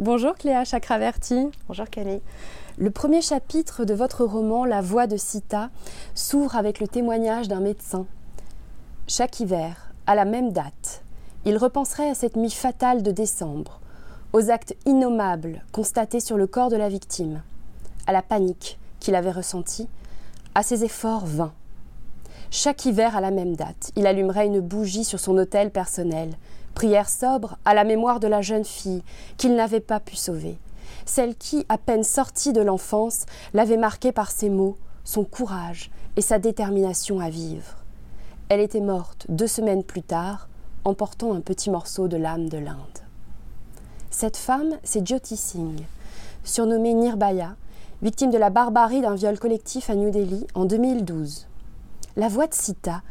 [0.00, 1.50] Bonjour Cléa Chakraverti.
[1.68, 2.22] Bonjour Camille.
[2.78, 5.68] Le premier chapitre de votre roman La voix de Sita
[6.14, 8.06] s'ouvre avec le témoignage d'un médecin.
[9.06, 11.02] Chaque hiver, à la même date,
[11.44, 13.78] il repenserait à cette nuit fatale de décembre,
[14.32, 17.42] aux actes innommables constatés sur le corps de la victime,
[18.06, 19.90] à la panique qu'il avait ressentie,
[20.54, 21.52] à ses efforts vains.
[22.50, 26.30] Chaque hiver à la même date, il allumerait une bougie sur son autel personnel,
[26.80, 29.02] prière sobre à la mémoire de la jeune fille
[29.36, 30.56] qu'il n'avait pas pu sauver,
[31.04, 36.22] celle qui, à peine sortie de l'enfance, l'avait marqué par ses mots, son courage et
[36.22, 37.76] sa détermination à vivre.
[38.48, 40.48] Elle était morte deux semaines plus tard,
[40.86, 42.78] emportant un petit morceau de l'âme de l'Inde.
[44.10, 45.84] Cette femme, c'est Jyoti Singh,
[46.44, 47.56] surnommée Nirbaya,
[48.00, 51.46] victime de la barbarie d'un viol collectif à New Delhi en 2012.
[52.16, 53.02] La voix de Sita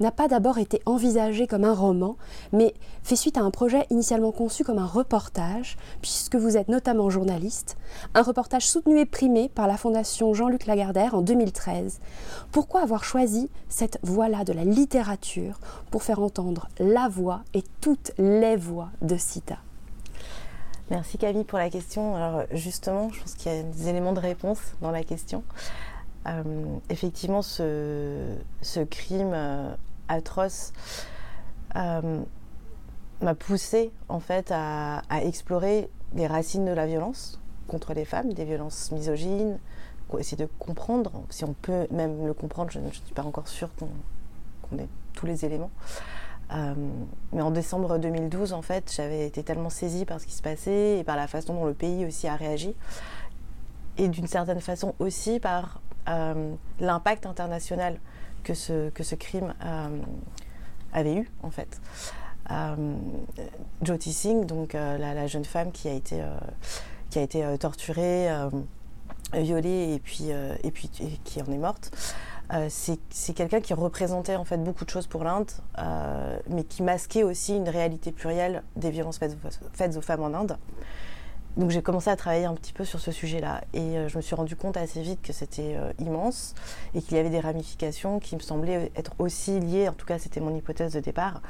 [0.00, 2.16] n'a pas d'abord été envisagée comme un roman,
[2.52, 7.10] mais fait suite à un projet initialement conçu comme un reportage, puisque vous êtes notamment
[7.10, 7.76] journaliste,
[8.14, 12.00] un reportage soutenu et primé par la Fondation Jean-Luc Lagardère en 2013.
[12.50, 18.12] Pourquoi avoir choisi cette voix-là de la littérature pour faire entendre la voix et toutes
[18.18, 19.58] les voix de Sita?
[20.90, 22.16] Merci Camille pour la question.
[22.16, 25.44] Alors justement, je pense qu'il y a des éléments de réponse dans la question.
[26.26, 26.42] Euh,
[26.90, 28.34] effectivement, ce,
[28.90, 29.74] crime euh,
[30.10, 30.72] atroce
[31.76, 32.22] euh,
[33.20, 38.44] m'a poussé en fait à, explorer les racines de la violence contre les femmes, des
[38.44, 39.58] violences misogynes,
[40.18, 43.68] essayer de comprendre, si on peut même le comprendre, je ne suis pas encore sûre
[43.78, 45.70] qu'on ait tous les éléments.
[47.32, 50.98] mais en décembre 2012, en fait, j'avais été tellement saisie par ce qui se passait
[50.98, 52.74] et par la façon dont le pays aussi a réagi,
[53.98, 57.98] et d'une certaine façon aussi par euh, l'impact international
[58.42, 59.98] que ce, que ce crime euh,
[60.92, 61.80] avait eu, en fait.
[62.50, 62.94] Euh,
[63.82, 66.20] Jyoti Singh, donc la, jeune femme qui a été,
[67.10, 68.28] qui a été torturée,
[69.32, 70.30] violée et puis,
[70.64, 71.92] et puis qui en est morte.
[72.68, 75.50] c'est quelqu'un qui représentait en fait beaucoup de choses pour l'Inde,
[76.48, 79.36] mais qui masquait aussi une réalité plurielle des violences faites,
[79.72, 80.56] faites aux femmes en Inde.
[81.56, 84.22] Donc j'ai commencé à travailler un petit peu sur ce sujet-là et euh, je me
[84.22, 86.54] suis rendu compte assez vite que c'était euh, immense
[86.94, 90.18] et qu'il y avait des ramifications qui me semblaient être aussi liées, en tout cas
[90.18, 91.42] c'était mon hypothèse de départ,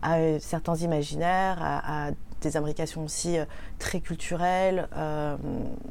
[0.00, 2.10] à euh, certains imaginaires, à,
[2.40, 3.36] des imbrications aussi
[3.80, 4.88] très culturelles,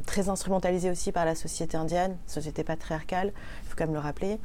[0.05, 4.39] très instrumentalisées aussi par la société indienne, société patriarcale, il faut quand même le rappeler.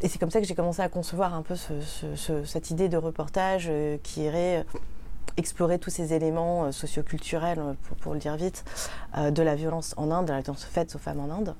[0.00, 3.70] et c'est comme ça que j'ai commencé à concevoir un peu cette idée de reportage
[4.04, 4.64] qui irait
[5.36, 8.64] explorer tous ces éléments euh, socioculturels, euh, pour, pour, le dire vite,
[9.16, 11.54] euh, de la violence en Inde, de la violence faite aux femmes en Inde.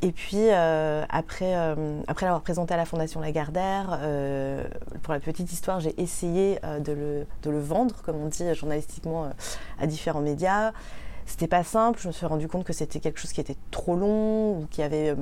[0.00, 3.98] Et puis, après, l'avoir présenté à la Fondation Lagardère,
[5.02, 9.28] pour la petite histoire, j'ai essayé de le, de, le, vendre, comme on dit journalistiquement,
[9.80, 10.70] à différents médias.
[11.28, 12.00] C'était pas simple.
[12.00, 14.82] Je me suis rendu compte que c'était quelque chose qui était trop long ou qui
[14.82, 15.16] avait euh,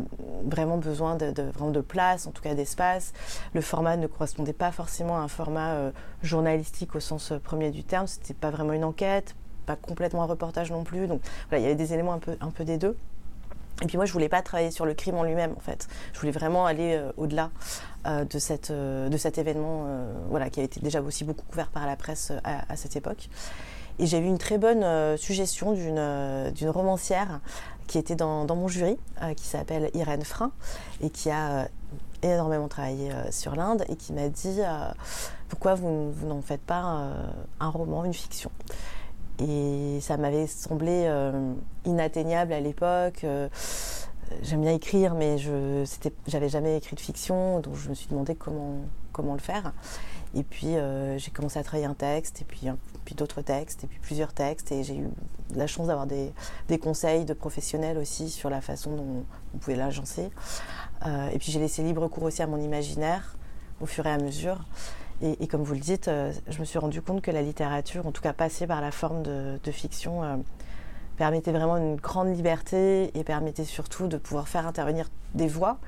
[0.44, 3.12] vraiment besoin de, vraiment de place, en tout cas d'espace.
[3.54, 5.90] Le format ne correspondait pas forcément à un format euh,
[6.22, 8.06] journalistique au sens euh, premier du terme.
[8.06, 9.34] C'était pas vraiment une enquête,
[9.66, 11.08] pas complètement un reportage non plus.
[11.08, 12.96] Donc voilà, il y avait des éléments un peu, des deux.
[13.82, 15.88] Et puis moi, je voulais pas travailler sur le crime en lui-même, en fait.
[16.12, 17.50] Je voulais vraiment aller au-delà
[18.06, 19.86] de, cet événement,
[20.30, 23.28] voilà, qui a été déjà aussi beaucoup couvert par la presse à cette époque.
[23.98, 27.40] Et j'ai eu une très bonne euh, suggestion euh, d'une romancière
[27.86, 30.50] qui était dans, mon jury, euh, qui s'appelle Irène Frein,
[31.00, 31.68] et qui a
[32.22, 34.58] énormément travaillé sur l'Inde, et qui m'a dit
[35.48, 37.12] pourquoi vous, n'en faites pas
[37.60, 38.50] un roman, une fiction?
[39.38, 41.08] Et ça m'avait semblé
[41.84, 43.24] inatteignable à l'époque.
[44.42, 45.84] J'aime bien écrire, mais je
[46.32, 48.80] n'avais jamais écrit de fiction, donc je me suis demandé comment,
[49.12, 49.72] comment le faire.
[50.34, 50.74] Et puis
[51.18, 52.66] j'ai commencé à travailler un texte, et puis
[53.06, 54.70] puis d'autres textes, et puis plusieurs textes.
[54.72, 55.08] Et j'ai eu
[55.54, 56.32] la chance d'avoir des,
[56.78, 60.30] conseils de professionnels aussi sur la façon dont vous pouvez l'agencer.
[61.06, 63.36] Euh, et puis j'ai laissé libre cours aussi à mon imaginaire
[63.80, 64.66] au fur et à mesure.
[65.22, 68.12] Et, comme vous le dites, euh, je me suis rendu compte que la littérature, en
[68.12, 70.36] tout cas passée par la forme de, fiction, euh,
[71.16, 75.78] permettait vraiment une grande liberté et permettait surtout de pouvoir faire intervenir des voix,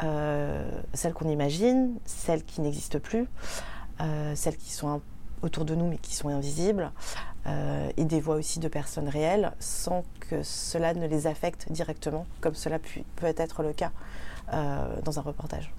[0.00, 3.26] celles qu'on imagine, celles qui n'existent plus,
[4.36, 5.00] celles qui sont un
[5.42, 6.90] autour de nous mais qui sont invisibles,
[7.46, 12.26] euh, et des voix aussi de personnes réelles sans que cela ne les affecte directement,
[12.40, 13.90] comme cela peut être le cas
[14.52, 15.72] euh, dans un reportage.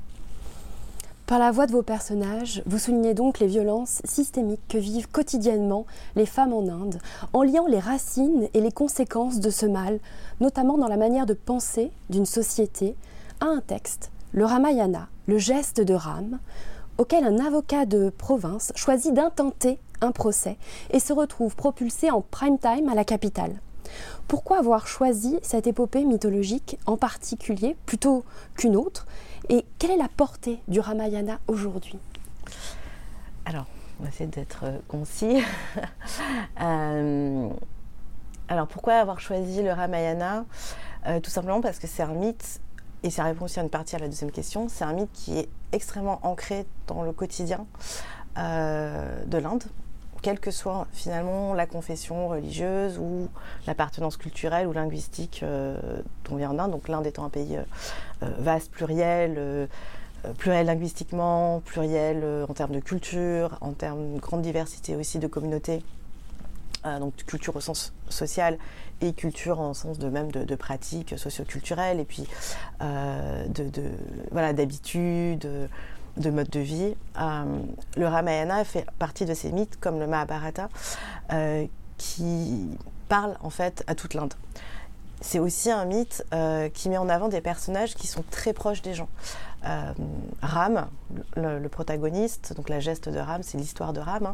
[1.27, 5.85] Par la voix de vos personnages, vous soulignez donc les violences systémiques que vivent quotidiennement
[6.15, 6.99] les femmes en Inde,
[7.33, 9.99] en liant les racines et les conséquences de ce mal,
[10.39, 12.95] notamment dans la manière de penser d'une société,
[13.41, 16.39] à un texte, le Ramayana, le geste de Ram,
[16.99, 20.57] auquel un avocat de province choisit d'intenter un procès
[20.91, 23.55] et se retrouve propulsé en prime time à la capitale.
[24.27, 28.23] Pourquoi avoir choisi cette épopée mythologique en particulier plutôt
[28.55, 29.07] qu'une autre?
[29.47, 31.97] Et quelle est la portée du Ramayana aujourd'hui?
[33.45, 33.65] Alors,
[33.99, 35.41] on va essayer d'être concis.
[36.61, 37.49] Euh,
[38.49, 40.43] alors, pourquoi avoir choisi le Ramayana?
[41.07, 42.59] Euh, Tout simplement parce que c'est un mythe,
[43.03, 45.37] et ça répond aussi à une partie à la deuxième question, c'est un mythe qui
[45.37, 47.65] est extrêmement ancré dans le quotidien
[48.37, 49.63] euh, de l'Inde,
[50.21, 53.27] quelle que soit finalement la confession religieuse ou
[53.67, 55.77] l'appartenance culturelle ou linguistique euh,
[56.25, 56.71] dont vient l'Inde.
[56.71, 57.63] Donc l'Inde étant un pays euh,
[58.23, 59.69] euh, vaste, pluriel,
[60.37, 65.81] pluriel linguistiquement, pluriel en termes de culture, en termes de grande diversité aussi de communautés.
[66.83, 68.57] Donc culture au sens social
[69.01, 72.25] et culture en sens de même de, pratiques socioculturelles et puis
[72.81, 73.91] de, de,
[74.31, 75.47] voilà d'habitudes
[76.19, 76.95] de mode de vie.
[77.19, 77.43] Euh,
[77.97, 80.69] le Ramayana fait partie de ces mythes, comme le Mahabharata,
[81.31, 81.65] euh,
[81.97, 82.67] qui
[83.07, 84.33] parle en fait à toute l'Inde.
[85.21, 88.81] C'est aussi un mythe euh, qui met en avant des personnages qui sont très proches
[88.81, 89.09] des gens.
[89.63, 90.87] Ram,
[91.35, 94.27] le, protagoniste, donc la geste de Ram, c'est l'histoire de Ram.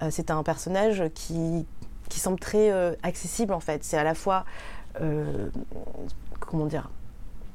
[0.00, 0.10] Hein.
[0.10, 1.66] c'est un personnage qui,
[2.10, 3.84] semble très accessible en fait.
[3.84, 4.44] C'est à la fois,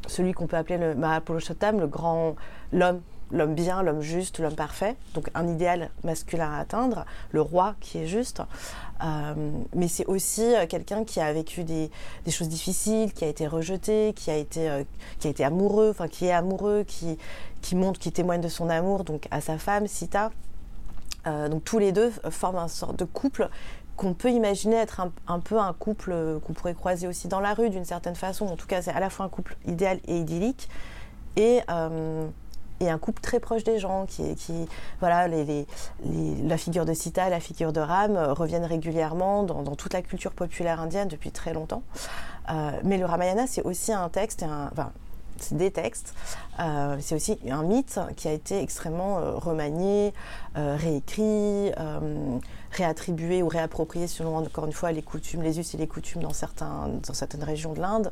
[0.08, 2.36] celui qu'on peut appeler le Mahapurushotam, le grand,
[2.72, 7.76] l'homme l'homme bien, l'homme juste, l'homme parfait, donc un idéal masculin à atteindre, le roi
[7.80, 8.42] qui est juste.
[9.04, 9.34] Euh,
[9.76, 11.90] mais c'est aussi euh, quelqu'un qui a vécu des,
[12.30, 14.84] choses difficiles, qui a été rejeté, qui a été, euh,
[15.20, 17.18] qui a été amoureux, enfin qui est amoureux, qui,
[17.76, 20.32] montre, qui témoigne de son amour donc à sa femme, Sita.
[21.26, 23.50] donc tous les deux forment un sorte de couple
[23.98, 27.70] qu'on peut imaginer être un, peu un couple qu'on pourrait croiser aussi dans la rue
[27.70, 28.46] d'une certaine façon.
[28.46, 30.70] En tout cas, c'est à la fois un couple idéal et idyllique.
[31.36, 31.62] Et
[32.80, 34.36] et un couple très proche des gens qui,
[35.00, 40.02] voilà la figure de Sita la figure de Ram euh, reviennent régulièrement dans, toute la
[40.02, 41.84] culture populaire indienne depuis très longtemps
[42.50, 44.92] euh, mais le Ramayana c'est aussi un texte enfin,
[45.40, 46.16] c'est des textes.
[46.60, 50.12] Euh, c'est aussi un mythe qui a été extrêmement remanié,
[50.56, 51.72] réécrit,
[52.72, 56.34] réattribué ou réapproprié selon encore une fois les coutumes, les us et les coutumes dans
[56.34, 58.12] certaines régions de l'Inde.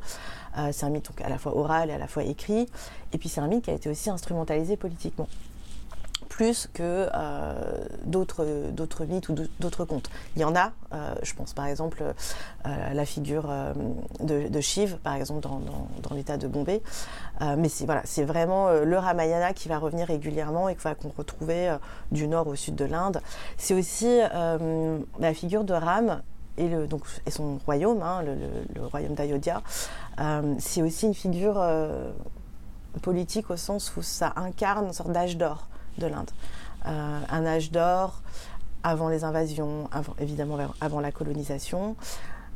[0.58, 2.68] Euh, c'est un mythe à la fois oral et à la fois écrit.
[3.14, 5.28] Et puis c'est un mythe qui a été aussi instrumentalisé politiquement
[6.28, 10.10] plus que euh, d'autres, mythes ou d'autres contes.
[10.36, 12.04] Il y en a, euh, je pense par exemple
[12.66, 13.48] la figure
[14.20, 16.82] de, Shiv, par exemple dans, l'état de Bombay.
[17.40, 21.74] mais c'est, vraiment le Ramayana qui va revenir régulièrement et qu'on retrouver
[22.12, 23.22] du nord au sud de l'Inde.
[23.58, 24.20] C'est aussi
[25.20, 26.22] la figure de Ram
[26.58, 29.62] et, son royaume, hein, le, royaume d'Ayodhya,
[30.20, 32.12] euh, c'est aussi une figure euh,
[33.02, 35.68] politique au sens où ça incarne une sorte d'âge d'or
[35.98, 36.32] de l'Inde.
[36.88, 38.22] Euh, un âge d'or
[38.84, 41.96] avant les invasions, évidemment avant la colonisation.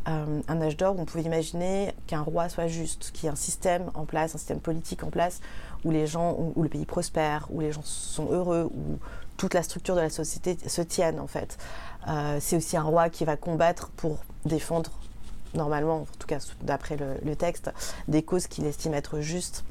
[0.05, 3.35] un âge d'or où on pouvait imaginer qu'un roi soit juste, qu'il y ait un
[3.35, 5.41] système en place, un système politique en place,
[5.83, 8.99] où les gens, où, le pays prospère, où les gens sont heureux, où
[9.37, 11.57] toute la structure de la société se tienne en fait.
[12.09, 14.91] Euh, c'est aussi un roi qui va combattre pour défendre,
[15.53, 17.71] normalement, en tout cas d'après le, texte,
[18.07, 19.63] des causes qu'il estime être justes.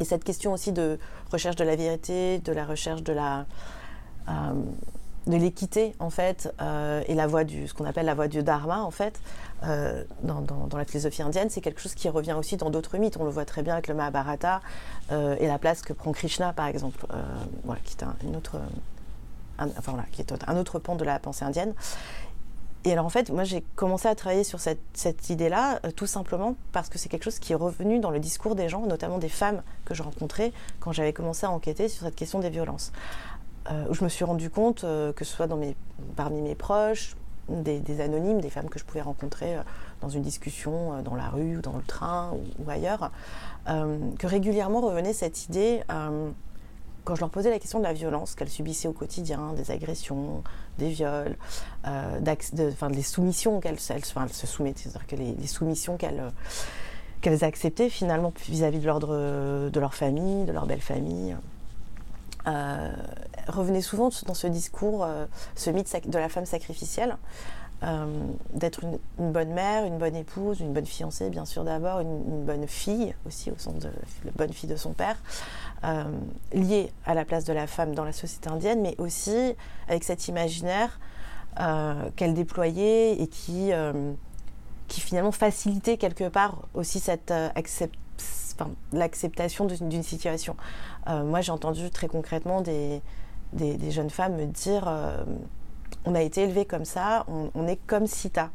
[0.00, 0.98] Et cette question aussi de
[1.30, 3.46] recherche de la vérité, de la recherche de la
[4.28, 4.32] euh,
[5.28, 8.42] de l'équité en fait euh, et la voie du ce qu'on appelle la voie du
[8.42, 9.20] dharma en fait
[10.24, 13.30] dans, la philosophie indienne c'est quelque chose qui revient aussi dans d'autres mythes on le
[13.30, 14.60] voit très bien avec le Mahabharata
[15.12, 17.06] et la place que prend Krishna par exemple
[17.62, 18.58] voilà qui est un, une autre
[19.84, 21.74] voilà, qui est un autre pan de la pensée indienne.
[22.84, 26.56] Et alors en fait, moi j'ai commencé à travailler sur cette, idée-là euh, tout simplement
[26.72, 29.28] parce que c'est quelque chose qui est revenu dans le discours des gens, notamment des
[29.28, 32.92] femmes que je rencontrais quand j'avais commencé à enquêter sur cette question des violences.
[33.70, 35.48] Euh, je me suis rendu compte, euh, que ce soit
[36.16, 37.16] parmi mes proches,
[37.48, 39.56] des, anonymes, des femmes que je pouvais rencontrer
[40.00, 43.10] dans une discussion dans la rue ou dans le train ou ailleurs,
[43.66, 45.82] que régulièrement revenait cette idée
[47.04, 50.42] quand je leur posais la question de la violence qu'elles subissaient au quotidien, des agressions,
[50.78, 51.36] des viols,
[51.86, 56.32] euh, de, des soumissions qu'elles se soumettaient, c'est-à-dire que les, soumissions qu'elles
[57.20, 61.36] qu'elles acceptaient finalement vis-à-vis de, l'ordre de leur famille, de leur belle famille,
[62.48, 62.92] euh,
[63.46, 67.16] revenait souvent dans ce discours, euh, ce mythe de la femme sacrificielle,
[67.84, 68.06] euh,
[68.54, 68.82] d'être
[69.18, 73.14] une, bonne mère, une bonne épouse, une bonne fiancée, bien sûr d'abord, une, bonne fille
[73.26, 73.90] aussi, au sens de
[74.24, 75.16] la bonne fille de son père,
[75.84, 76.04] euh,
[76.52, 79.54] liée à la place de la femme dans la société indienne, mais aussi
[79.88, 81.00] avec cet imaginaire
[81.60, 83.70] euh, qu'elle déployait et qui,
[84.88, 87.32] qui finalement facilitait quelque part aussi cette
[88.92, 90.56] l'acceptation d'une situation.
[91.06, 93.02] moi, j'ai entendu très concrètement des,
[93.52, 94.86] des, jeunes femmes me dire
[96.04, 98.50] on a été élevé comme ça, on, est comme Sita.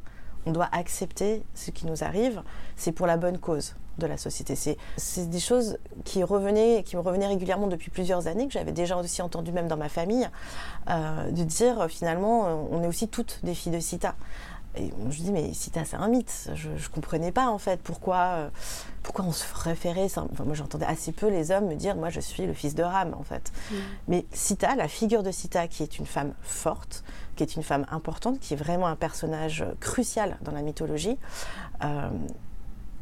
[0.46, 2.42] On doit accepter ce qui nous arrive,
[2.76, 4.56] c'est pour la bonne cause de la société.
[4.98, 8.98] C'est des choses qui, revenaient, qui me revenaient régulièrement depuis plusieurs années, que j'avais déjà
[8.98, 10.30] aussi entendu même dans ma famille,
[10.90, 14.16] euh, de dire finalement, on est aussi toutes des filles de Sita.
[14.80, 16.52] Et je dis, mais Sita, c'est un mythe.
[16.54, 18.50] Je ne comprenais pas, en fait, pourquoi, euh,
[19.02, 20.06] pourquoi on se référait.
[20.06, 22.84] Enfin, moi, j'entendais assez peu les hommes me dire, moi, je suis le fils de
[22.84, 23.52] Ram, en fait.
[23.72, 23.76] Mm.
[24.08, 27.04] Mais Sita, la figure de Sita, qui est une femme forte,
[27.36, 31.18] qui est une femme importante, qui est vraiment un personnage crucial dans la mythologie,
[31.84, 32.10] euh,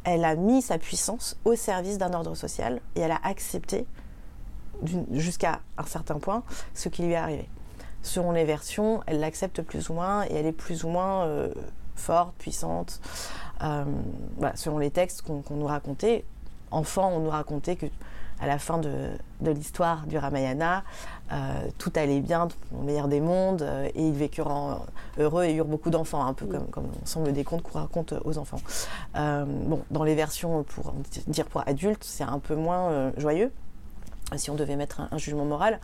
[0.06, 3.86] elle a mis sa puissance au service d'un ordre social et elle a accepté
[5.10, 6.44] jusqu'à un certain point
[6.74, 7.48] ce qui lui est arrivé.
[8.02, 11.52] Selon les versions, elle l'accepte plus ou moins et elle est plus ou moins euh,
[11.96, 13.00] forte, puissante.
[13.62, 13.84] Euh,
[14.54, 16.24] selon les textes qu'on nous racontait,
[16.70, 17.86] enfant, on nous racontait que
[18.38, 19.10] à la fin de,
[19.40, 20.84] l'histoire du Ramayana,
[21.32, 24.86] euh, tout allait bien, le meilleur des mondes, euh, et ils vécurent
[25.18, 28.38] heureux et eurent beaucoup d'enfants, un peu comme, comme semble des contes qu'on raconte aux
[28.38, 28.60] enfants.
[29.16, 30.94] Euh, bon, dans les versions pour
[31.26, 33.50] dire pour adultes, c'est un peu moins joyeux,
[34.36, 35.80] si on devait mettre un jugement moral.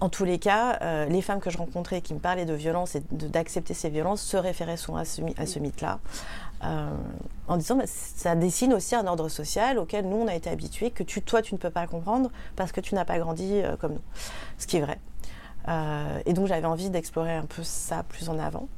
[0.00, 3.02] En tous les cas, les femmes que je rencontrais qui me parlaient de violence et
[3.12, 6.00] d'accepter ces violences se référaient souvent à ce, mythe-là,
[6.64, 6.90] euh,
[7.48, 10.90] en disant bah, ça dessine aussi un ordre social auquel nous on a été habitués,
[10.90, 13.92] que toi tu ne peux pas comprendre parce que tu n'as pas grandi euh, comme
[13.92, 14.02] nous.
[14.58, 14.98] Ce qui est vrai.
[16.26, 18.68] et donc j'avais envie d'explorer un peu ça plus en avant.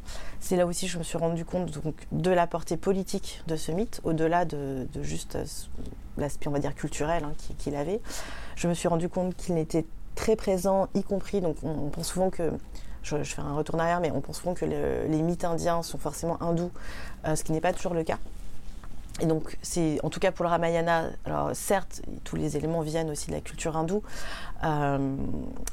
[0.41, 3.57] C'est là aussi que je me suis rendu compte donc, de la portée politique de
[3.57, 5.39] ce mythe, au-delà de, juste
[6.17, 8.01] l'aspect, on va dire, culturel hein, qu'il avait.
[8.55, 9.85] Je me suis rendu compte qu'il n'était
[10.17, 12.51] très présent, y compris, donc on, pense souvent que,
[13.07, 15.99] je, fais un retour en arrière, mais on pense souvent que les mythes indiens sont
[15.99, 16.71] forcément hindous,
[17.27, 18.19] euh, ce qui n'est pas toujours le cas.
[19.21, 23.11] Et donc, c'est en tout cas pour le Ramayana, alors certes, tous les éléments viennent
[23.11, 24.03] aussi de la culture hindoue,
[24.65, 24.99] euh,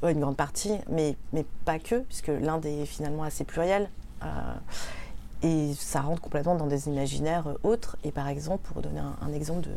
[0.03, 3.89] une grande partie, mais, mais pas que, puisque l'Inde est finalement assez plurielle.
[4.23, 4.27] Euh,
[5.43, 7.97] et ça rentre complètement dans des imaginaires euh, autres.
[8.03, 9.71] Et par exemple, pour donner un, exemple de,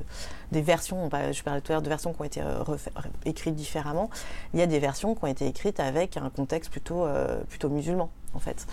[0.53, 2.63] des versions, je parlais tout à l'heure de versions qui ont été euh,
[3.25, 4.09] écrites différemment,
[4.55, 7.69] il y a des versions qui ont été écrites avec un contexte plutôt, euh, plutôt
[7.69, 8.67] musulman, en fait.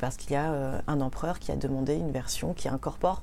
[0.00, 3.22] parce qu'il y a un empereur qui a demandé une version qui incorpore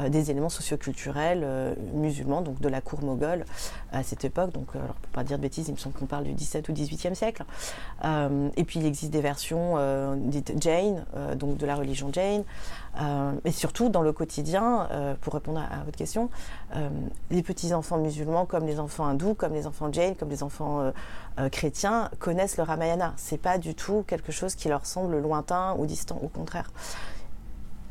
[0.00, 3.44] euh, des éléments socioculturels euh, musulmans, donc de la cour moghole
[3.92, 4.50] à cette époque.
[4.52, 6.68] Donc, euh, alors pour pas dire de bêtises, il me semble qu'on parle du 17
[6.68, 7.44] ou 18e siècle.
[8.56, 9.76] et puis il existe des versions
[10.16, 11.04] dites Jain,
[11.36, 12.42] donc de la religion Jain.
[13.44, 14.88] et surtout dans le quotidien,
[15.20, 16.28] pour répondre à, votre question,
[17.30, 20.92] les petits enfants musulmans, comme les enfants hindous, comme les enfants Jain, comme les enfants
[21.52, 23.14] chrétiens, connaissent le Ramayana.
[23.16, 26.70] C'est pas du tout quelque chose qui leur semble lointain ou distant, au contraire.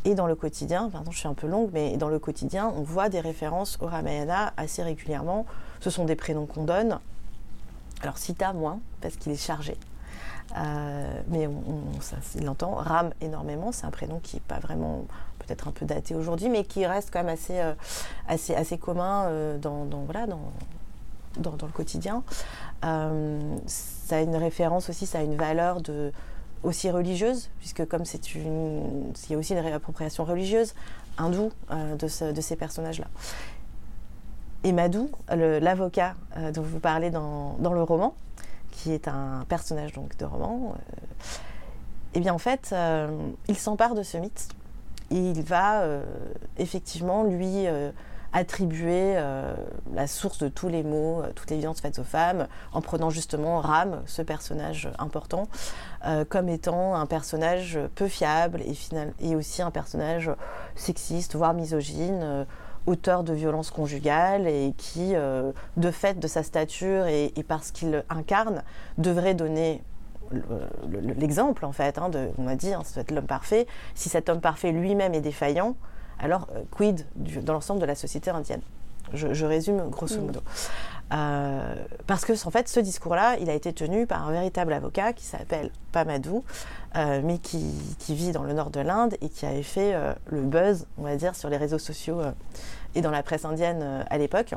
[0.06, 2.82] Et dans le quotidien, pardon, je suis un peu longue, mais dans le quotidien, on
[2.82, 5.46] voit des références au Ramayana assez régulièrement.
[5.80, 7.00] Ce sont des prénoms qu'on donne.
[8.02, 9.78] Alors Sita moins, parce qu'il est chargé.
[10.58, 12.74] Euh, mais on, l'entend.
[12.76, 15.06] Ram énormément, c'est un prénom qui n'est pas vraiment,
[15.40, 17.74] peut-être un peu daté aujourd'hui, mais qui reste quand même assez, euh,
[18.28, 20.52] assez, assez commun euh, dans, voilà, dans,
[21.38, 22.24] dans, le quotidien.
[22.82, 26.12] ça a une référence aussi, ça a une valeur de,
[26.64, 30.74] aussi religieuse, puisque comme c'est une, il y a aussi une réappropriation religieuse
[31.18, 33.08] hindoue euh, de, de, ces personnages-là.
[34.64, 38.16] Et Madou, l'avocat euh, dont vous parlez dans, dans, le roman,
[38.72, 40.96] qui est un personnage donc de roman, euh,
[42.16, 42.76] eh bien en fait,
[43.48, 44.48] il s'empare de ce mythe
[45.10, 45.84] et il va
[46.60, 47.66] effectivement lui
[48.34, 49.54] attribuer euh,
[49.94, 53.12] la source de tous les maux, euh, toutes les violences faites aux femmes, en prenant
[53.12, 55.48] justement Ram, ce personnage important,
[56.06, 58.62] euh, comme étant un personnage peu fiable
[59.20, 60.32] et, aussi un personnage
[60.76, 62.46] sexiste, voire misogyne
[62.86, 68.64] auteur de violences conjugales et qui, de fait de sa stature et, parce qu'il incarne,
[68.98, 69.82] devrait donner
[71.16, 71.98] l'exemple en fait.
[71.98, 73.68] Hein, on a dit, hein, ça être l'homme parfait.
[73.96, 75.76] Si cet homme parfait lui-même est défaillant,
[76.24, 78.62] alors euh, quid dans l'ensemble de la société indienne?
[79.14, 80.26] Je, résume grosso mm.
[80.26, 80.40] modo.
[81.12, 81.76] Euh,
[82.08, 85.26] parce que en fait, ce discours-là, il a été tenu par un véritable avocat qui
[85.26, 86.44] s'appelle Pamadou,
[86.96, 87.62] euh, mais qui,
[88.10, 89.94] vit dans le nord de l'Inde et qui avait fait
[90.28, 92.22] le buzz, on va dire, sur les réseaux sociaux
[92.96, 94.56] et dans la presse indienne à l'époque.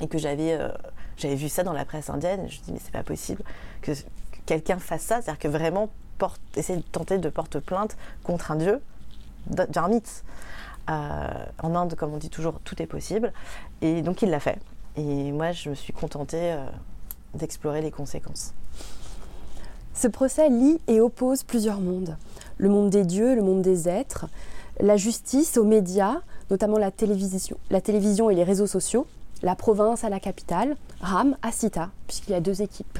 [0.00, 0.56] Et que j'avais
[1.16, 2.46] j'avais vu ça dans la presse indienne.
[2.48, 3.42] je me dis mais c'est pas possible
[3.82, 3.90] que,
[4.46, 8.56] quelqu'un fasse ça, c'est-à-dire que vraiment porte, essayer de tenter de porter plainte contre un
[8.56, 8.80] dieu
[9.48, 10.24] d'un mythe.
[10.88, 13.32] En Inde, comme on dit toujours, tout est possible.
[13.82, 14.58] Et donc il l'a fait.
[14.96, 16.64] Et moi, je me suis contentée euh,
[17.34, 18.54] d'explorer les conséquences.
[19.94, 22.16] Ce procès lie et oppose plusieurs mondes.
[22.56, 24.26] Le monde des dieux, le monde des êtres,
[24.80, 29.06] la justice aux médias, notamment la télévision, la télévision et les réseaux sociaux,
[29.42, 32.98] la province à la capitale, Ram à Sita, puisqu'il y a deux équipes.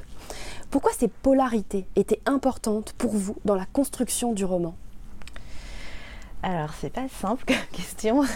[0.71, 4.75] Pourquoi ces polarités étaient importantes pour vous dans la construction du roman?
[6.43, 8.23] Alors, c'est pas simple comme question.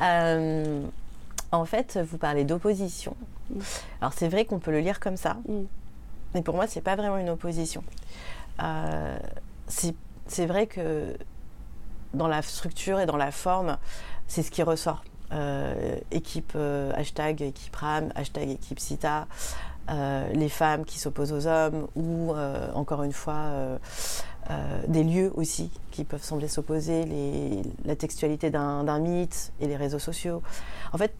[0.00, 0.82] Euh,
[1.52, 3.16] en fait, vous parlez d'opposition.
[3.50, 3.60] Mm.
[4.00, 5.64] Alors, c'est vrai qu'on peut le lire comme ça, mm.
[6.34, 7.84] mais pour moi, c'est pas vraiment une opposition.
[8.62, 9.18] Euh,
[9.68, 11.16] c'est vrai que
[12.14, 13.76] dans la structure et dans la forme,
[14.28, 15.04] c'est ce qui ressort.
[15.32, 16.56] Euh, équipe
[16.94, 19.26] hashtag équipe RAM, hashtag équipe CITA,
[20.32, 22.34] les femmes qui s'opposent aux hommes ou
[22.74, 23.78] encore une fois
[24.88, 30.42] des lieux aussi qui peuvent sembler s'opposer, la textualité d'un mythe et les réseaux sociaux.
[30.92, 31.14] En fait,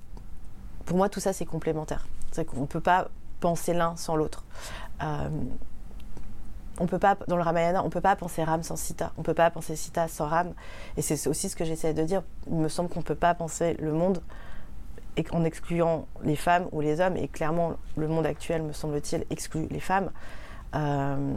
[0.84, 2.06] pour moi, tout ça c'est complémentaire.
[2.32, 3.08] C'est qu'on ne peut pas
[3.40, 4.44] penser l'un sans l'autre
[6.80, 9.12] on peut pas, dans le Ramayana, on ne peut pas penser Ram sans Sita.
[9.16, 10.52] On ne peut pas penser Sita sans Ram.
[10.96, 12.22] Et c'est aussi ce que j'essaie de dire.
[12.48, 14.20] Il me semble qu'on ne peut pas penser le monde
[15.30, 17.16] en excluant les femmes ou les hommes.
[17.16, 20.10] Et clairement, le monde actuel, me semble-t-il, exclut les femmes.
[20.74, 21.36] Euh,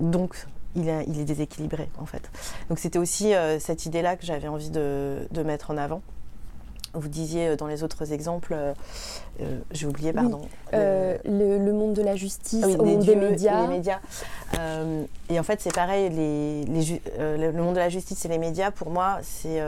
[0.00, 2.30] donc, il, est déséquilibré, en fait.
[2.68, 6.02] Donc, c'était aussi euh, cette idée-là que j'avais envie de, mettre en avant.
[6.94, 8.74] Vous disiez euh, dans les autres exemples, euh,
[9.40, 10.42] euh, j'ai oublié, pardon.
[10.72, 13.64] le, monde de la justice, ah monde des médias.
[13.64, 14.00] Et, les médias.
[15.30, 16.64] et en fait, c'est pareil, les,
[17.18, 19.62] le monde de la justice et les médias, pour moi, c'est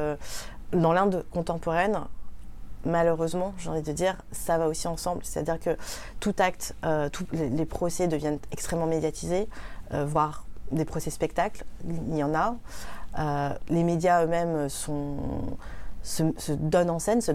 [0.72, 1.98] dans l'Inde contemporaine,
[2.84, 5.22] malheureusement, j'ai envie de dire, ça va aussi ensemble.
[5.24, 5.76] C'est-à-dire que
[6.20, 6.74] tout acte,
[7.12, 9.48] tous les, procès deviennent extrêmement médiatisés,
[9.90, 12.56] voire des procès spectacles, il y en a.
[13.68, 17.32] les médias eux-mêmes se, donnent en scène, se,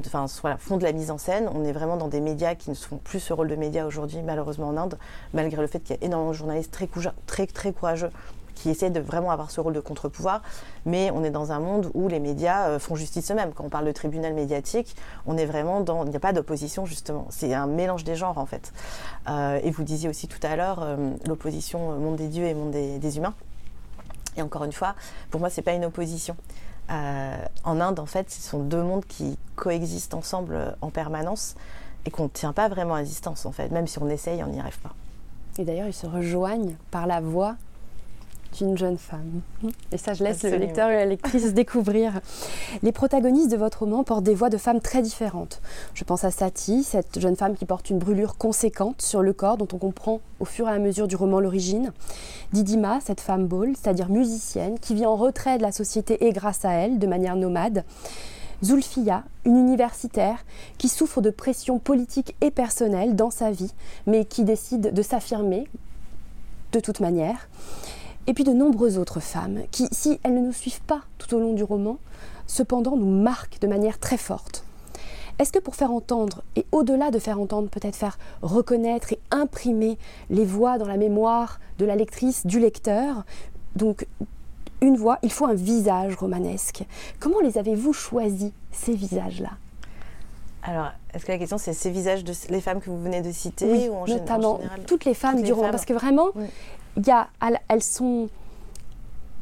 [0.57, 1.49] font de la mise en scène.
[1.53, 4.21] On est vraiment dans des médias qui ne font plus ce rôle de médias aujourd'hui,
[4.21, 4.97] malheureusement en Inde,
[5.33, 8.11] malgré le fait qu'il y a énormément de journalistes très courageux
[8.59, 10.41] qui essaient de vraiment avoir ce rôle de contre-pouvoir.
[10.85, 13.51] Mais on est dans un monde où les médias euh, font justice eux-mêmes.
[13.53, 16.03] Quand on parle de tribunal médiatique, on est vraiment dans.
[16.03, 17.25] Il n'y a pas d'opposition, justement.
[17.29, 18.73] C'est un mélange des genres, en fait.
[19.29, 22.71] Euh, et vous disiez aussi tout à l'heure euh, l'opposition monde des dieux et monde
[22.71, 23.33] des, humains.
[24.35, 24.95] Et encore une fois,
[25.31, 26.35] pour moi, ce n'est pas une opposition.
[26.89, 31.55] En Inde, en fait, ce sont deux mondes qui coexistent ensemble en permanence
[32.05, 33.69] et qu'on ne tient pas vraiment à distance, en fait.
[33.69, 34.95] Même si on essaye, on n'y arrive pas.
[35.59, 37.57] Et d'ailleurs, ils se rejoignent par la voix
[38.57, 39.41] d'une jeune femme.
[39.91, 42.19] Et ça, je laisse le lecteur et la lectrice découvrir.
[42.83, 45.61] Les protagonistes de votre roman portent des voix de femmes très différentes.
[45.93, 49.57] Je pense à Sati, cette jeune femme qui porte une brûlure conséquente sur le corps
[49.57, 51.91] dont on comprend au fur et à mesure du roman l'origine.
[52.53, 56.65] Didima, cette femme ball, c'est-à-dire musicienne, qui vit en retrait de la société et grâce
[56.65, 57.83] à elle, de manière nomade.
[58.63, 60.43] Zulfia, une universitaire
[60.77, 63.73] qui souffre de pression politique et personnelle dans sa vie,
[64.05, 65.67] mais qui décide de s'affirmer
[66.71, 67.47] de toute manière
[68.29, 71.39] et puis de nombreuses autres femmes qui, si elles ne nous suivent pas tout au
[71.39, 71.97] long du roman,
[72.45, 74.63] cependant nous marquent de manière très forte.
[75.39, 79.97] Est-ce que pour faire entendre, et au-delà de faire entendre, peut-être faire reconnaître et imprimer
[80.29, 83.25] les voix dans la mémoire de la lectrice, du lecteur,
[83.75, 84.05] donc
[84.81, 86.83] une voix, il faut un visage romanesque.
[87.19, 89.49] Comment les avez-vous choisis, ces visages-là?
[90.61, 93.31] Alors, est-ce que la question c'est ces visages de les femmes que vous venez de
[93.31, 96.27] citer ou en, notamment général toutes les femmes du roman, parce que vraiment,
[97.07, 97.29] y a,
[97.67, 98.29] elles sont,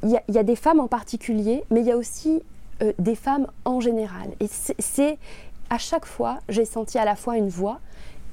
[0.03, 2.41] il y, a, des femmes en particulier, mais il y a aussi
[2.81, 4.29] euh, des femmes en général.
[4.39, 5.17] Et c'est
[5.69, 7.79] à chaque fois, j'ai senti à la fois une voix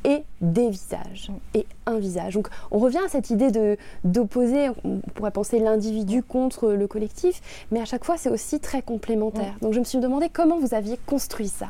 [0.04, 2.34] et des visages et un visage.
[2.34, 7.40] Donc on revient à cette idée de d'opposer, on pourrait penser l'individu contre le collectif,
[7.70, 9.54] mais à chaque fois c'est aussi très complémentaire.
[9.62, 11.68] Donc je me suis demandé comment vous aviez construit ça.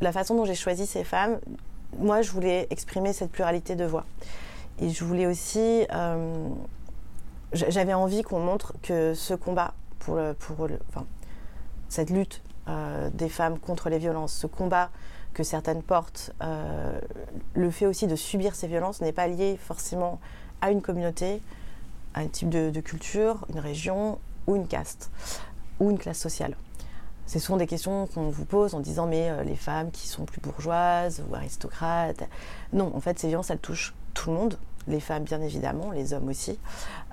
[0.00, 1.38] La façon dont j'ai choisi ces femmes,
[1.98, 4.04] moi je voulais exprimer cette pluralité de voix.
[4.78, 5.86] Et je voulais aussi.
[5.92, 6.48] Euh,
[7.52, 10.18] j'avais envie qu'on montre que ce combat pour,
[11.88, 14.90] cette lutte euh, des femmes contre les violences, ce combat
[15.32, 17.00] que certaines portent, euh,
[17.54, 20.20] le fait aussi de subir ces violences n'est pas lié forcément
[20.60, 21.40] à une communauté,
[22.14, 25.10] à un type de culture, une région ou une caste
[25.80, 26.56] ou une classe sociale.
[27.26, 30.40] Ce sont des questions qu'on vous pose en disant mais les femmes qui sont plus
[30.40, 32.24] bourgeoises ou aristocrates.
[32.72, 36.12] Non, en fait, ces violences, elles touchent tout le monde, les femmes bien évidemment, les
[36.12, 36.58] hommes aussi.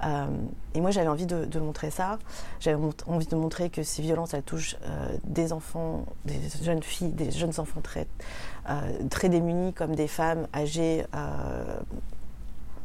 [0.03, 0.25] Euh,
[0.73, 2.19] et moi j'avais envie de, montrer ça.
[2.59, 7.11] J'avais envie de montrer que ces violences elles touchent euh, des enfants, des jeunes filles,
[7.11, 8.07] des jeunes enfants très,
[8.69, 11.05] euh, très démunis comme des femmes âgées.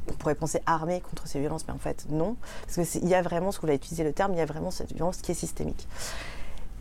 [0.09, 2.37] on pourrait penser armées contre ces violences, mais en fait non.
[2.67, 4.47] Parce qu'il y a vraiment, ce que vous avez utilisé le terme, il y a
[4.47, 5.89] vraiment cette violence qui est systémique.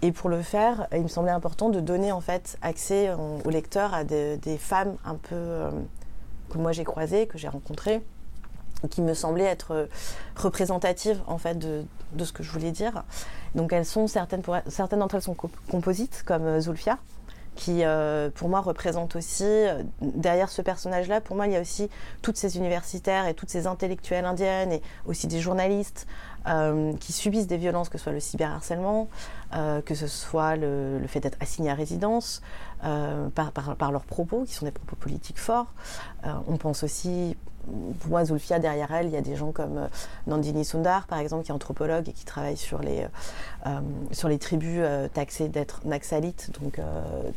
[0.02, 3.94] Et pour le faire, il me semblait important de donner en fait accès au lecteur
[3.94, 5.70] à des femmes un peu
[6.56, 8.02] que moi j'ai croisées, que j'ai rencontrées,
[8.90, 9.86] qui me semblaient être euh,
[10.36, 11.86] représentatives en fait de,
[12.24, 13.04] ce que je voulais dire.
[13.56, 15.36] Donc elles sont certaines, certaines d'entre elles sont
[15.70, 16.98] composites comme euh, Zulfia,
[17.56, 19.46] qui, euh, pour moi, représente aussi,
[20.02, 21.90] derrière ce personnage-là, pour moi, il y a aussi
[22.22, 26.06] toutes ces universitaires et toutes ces intellectuelles indiennes et aussi des journalistes
[27.00, 29.08] qui subissent des violences, que ce soit le cyberharcèlement,
[29.52, 32.44] que ce soit le, fait d'être assigné à résidence,
[33.34, 35.74] par, par, leurs propos, qui sont des propos politiques forts.
[36.48, 37.36] on pense aussi
[38.00, 39.88] pour moi, Zulfia, derrière elle, il y a des gens comme euh,
[40.28, 43.08] Nandini Sundar, par exemple, qui est anthropologue et qui travaille sur les, euh,
[43.68, 43.80] euh,
[44.12, 44.82] sur les tribus
[45.14, 46.80] taxées d'être naxalites, donc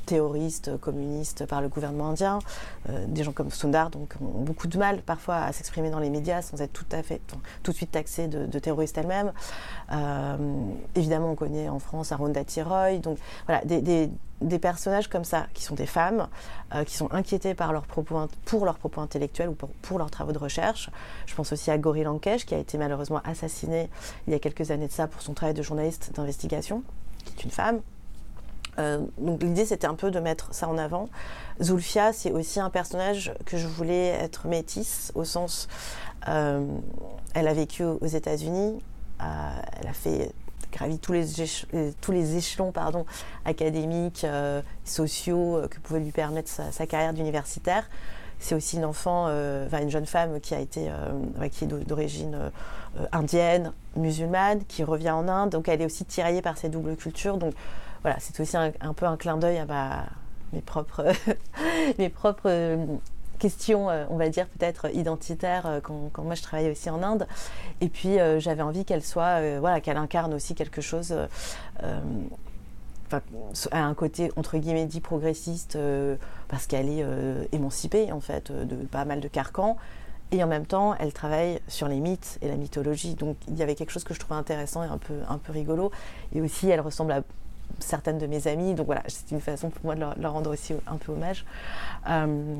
[0.06, 2.38] terroristes, communistes par le gouvernement indien.
[3.06, 6.42] des gens comme Sundar donc, ont beaucoup de mal parfois à s'exprimer dans les médias
[6.42, 7.20] sans être tout à fait,
[7.62, 9.32] tout de suite taxés de, terroristes elles-mêmes.
[10.94, 12.98] évidemment, on connaît en France Arundhati Roy.
[12.98, 14.10] Donc voilà, des
[14.58, 16.28] personnages comme ça, qui sont des femmes,
[16.74, 20.32] euh, qui sont inquiétées par leurs propos, pour leurs propos intellectuels ou pour, leurs travaux
[20.32, 20.90] de recherche.
[21.26, 23.90] Je pense aussi à Gori Lankesh, qui a été malheureusement assassinée
[24.26, 26.82] il y a quelques années de ça pour son travail de journaliste d'investigation,
[27.24, 27.80] qui est une femme.
[28.78, 31.08] Euh, donc l'idée c'était un peu de mettre ça en avant.
[31.60, 35.66] Zulfia, c'est aussi un personnage que je voulais être métisse, au sens,
[36.28, 36.64] euh,
[37.34, 38.80] elle a vécu aux États-Unis,
[39.18, 40.32] elle a fait
[40.78, 41.26] gravi tous les,
[41.74, 43.04] euh, tous les échelons pardon,
[43.44, 47.88] académiques, euh, sociaux euh, que pouvait lui permettre sa, carrière d'universitaire.
[48.38, 50.88] C'est aussi une enfant, une jeune femme qui a été,
[51.50, 52.52] qui est d'origine
[53.10, 55.50] indienne, musulmane, qui revient en Inde.
[55.50, 57.36] Donc elle est aussi tiraillée par ces doubles cultures.
[57.36, 57.52] Donc
[58.02, 60.04] voilà, c'est aussi un, peu un clin d'œil à
[60.52, 61.06] mes propres,
[61.98, 62.78] mes propres
[63.38, 67.26] question, euh, on va dire peut-être identitaire, euh, quand, moi je travaillais aussi en Inde.
[67.80, 71.14] Et puis euh, j'avais envie qu'elle soit, voilà, qu'elle incarne aussi quelque chose.
[73.70, 75.78] à un côté entre guillemets dit progressiste
[76.48, 77.04] parce qu'elle est
[77.52, 79.78] émancipée en fait de pas mal de carcans
[80.30, 83.62] et en même temps elle travaille sur les mythes et la mythologie donc il y
[83.62, 85.90] avait quelque chose que je trouvais intéressant et un peu un peu rigolo
[86.34, 87.22] et aussi elle ressemble à
[87.78, 88.74] certaines de mes amies.
[88.74, 91.44] Donc voilà, c'est une façon pour moi de leur, rendre aussi un peu hommage.
[92.08, 92.54] Euh,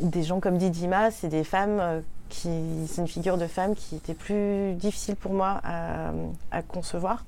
[0.00, 2.50] des gens comme Didima, c'est des femmes euh, qui.
[2.88, 5.60] C'est une figure de femme qui était plus difficile pour moi
[6.50, 7.24] à, concevoir.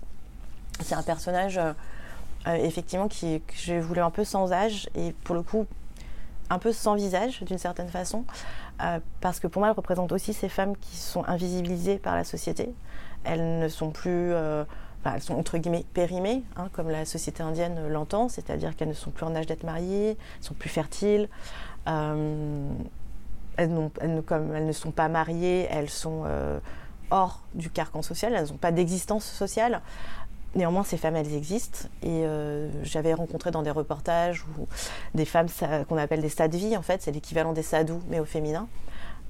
[0.81, 5.35] C'est un personnage, euh, effectivement, qui, que j'ai voulu un peu sans âge et pour
[5.35, 5.67] le coup,
[6.51, 8.25] un peu sans visage d'une certaine façon.
[9.21, 12.75] parce que pour moi, elle représente aussi ces femmes qui sont invisibilisées par la société.
[13.25, 14.35] Elles ne sont plus
[15.15, 19.11] elles sont entre guillemets périmées, hein, comme la société indienne l'entend, c'est-à-dire qu'elles ne sont
[19.11, 21.29] plus en âge d'être mariées, elles sont plus fertiles.
[21.87, 22.69] Euh,
[23.57, 23.71] elles,
[24.27, 26.59] comme elles ne sont pas mariées, elles sont euh,
[27.11, 29.81] hors du carcan social, elles n'ont pas d'existence sociale.
[30.55, 31.89] Néanmoins, ces femmes, elles existent.
[32.03, 34.67] Et euh, j'avais rencontré dans des reportages où
[35.15, 35.49] des femmes
[35.89, 38.69] qu'on appelle des sadhvis, en fait, c'est l'équivalent des sadhus, mais au féminin.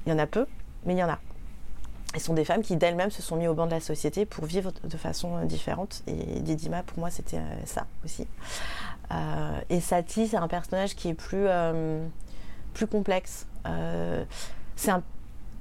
[0.06, 0.46] Il y en a peu,
[0.84, 1.18] mais il y en a.
[2.16, 4.44] Ce sont des femmes qui d'elles-mêmes se sont mises au banc de la société pour
[4.44, 6.03] vivre de façon euh, différente.
[6.07, 8.27] Et Didima, pour moi, c'était euh, ça aussi.
[9.12, 11.46] Euh, et Sati, c'est un personnage qui est plus,
[12.72, 13.46] plus complexe.
[14.77, 14.92] c'est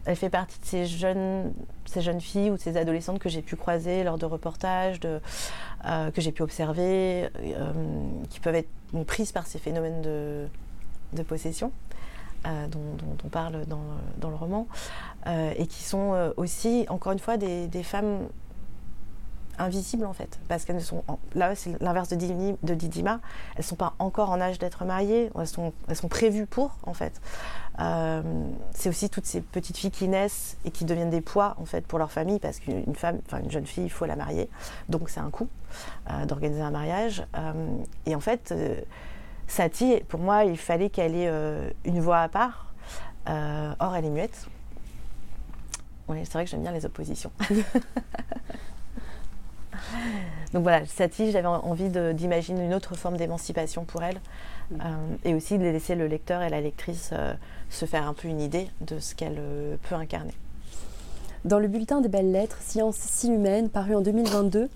[0.06, 1.54] elle fait partie de ces jeunes,
[1.86, 5.22] ces jeunes filles ou ces adolescentes que j'ai pu croiser lors de reportages, de,
[5.84, 7.30] que j'ai pu observer,
[8.30, 8.70] qui peuvent être
[9.08, 10.46] prises par ces phénomènes de,
[11.14, 11.72] de possession.
[12.46, 14.68] Euh, dont, on parle dans, le roman,
[15.28, 18.28] euh, et qui sont euh, aussi, encore une fois, des, femmes
[19.60, 21.04] invisibles en fait, parce qu'elles ne sont,
[21.36, 22.16] là c'est l'inverse de,
[22.74, 23.20] Didima,
[23.54, 26.76] elles ne sont pas encore en âge d'être mariées, elles sont, elles sont prévues pour
[26.84, 27.22] en fait.
[28.72, 31.86] c'est aussi toutes ces petites filles qui naissent et qui deviennent des poids en fait
[31.86, 34.50] pour leur famille, parce qu'une femme, enfin une jeune fille, il faut la marier,
[34.90, 35.48] donc c'est un coût
[36.26, 37.26] d'organiser un mariage.
[38.06, 38.54] et en fait,
[39.48, 42.74] Satie, pour moi, il fallait qu'elle ait euh, une voix à part.
[43.30, 44.48] Euh, or, elle est muette.
[46.08, 47.32] Oui, c'est vrai que j'aime bien les oppositions.
[50.54, 54.20] Donc voilà, Satie, j'avais envie d'imaginer une autre forme d'émancipation pour elle.
[54.74, 57.14] Euh, et aussi de laisser le lecteur et la lectrice
[57.70, 59.42] se faire un peu une idée de ce qu'elle
[59.90, 60.34] peut incarner.
[61.46, 64.70] Dans le bulletin des belles lettres, Sciences si humaines, paru en 2022,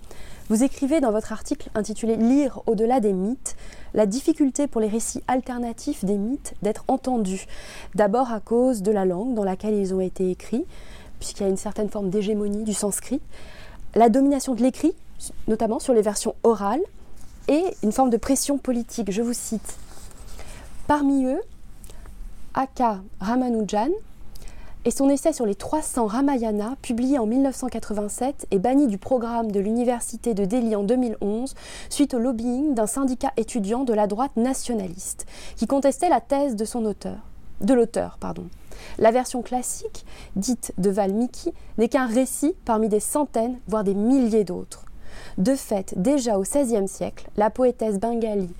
[0.48, 3.54] vous écrivez dans votre article intitulé Lire au-delà des mythes
[3.92, 7.46] la difficulté pour les récits alternatifs des mythes d'être entendus.
[7.94, 10.64] D'abord à cause de la langue dans laquelle ils ont été écrits,
[11.18, 13.20] puisqu'il y a une certaine forme d'hégémonie du sanskrit,
[13.94, 14.94] la domination de l'écrit,
[15.48, 16.82] notamment sur les versions orales,
[17.48, 19.10] et une forme de pression politique.
[19.10, 19.76] Je vous cite.
[20.86, 21.40] Parmi eux,
[22.54, 23.90] Aka Ramanujan
[24.84, 29.60] et son essai sur les 300 Ramayana, publié en 1987 et banni du programme de
[29.60, 31.54] l'Université de Delhi en 2011
[31.90, 37.74] suite au lobbying d'un syndicat étudiant de la droite nationaliste qui contestait la thèse de
[37.74, 38.18] l'auteur.
[38.98, 40.04] La version classique,
[40.36, 44.84] dite de Valmiki, n'est qu'un récit parmi des centaines, voire des milliers d'autres.
[45.36, 48.50] De fait, déjà au XVIe siècle, la poétesse bengali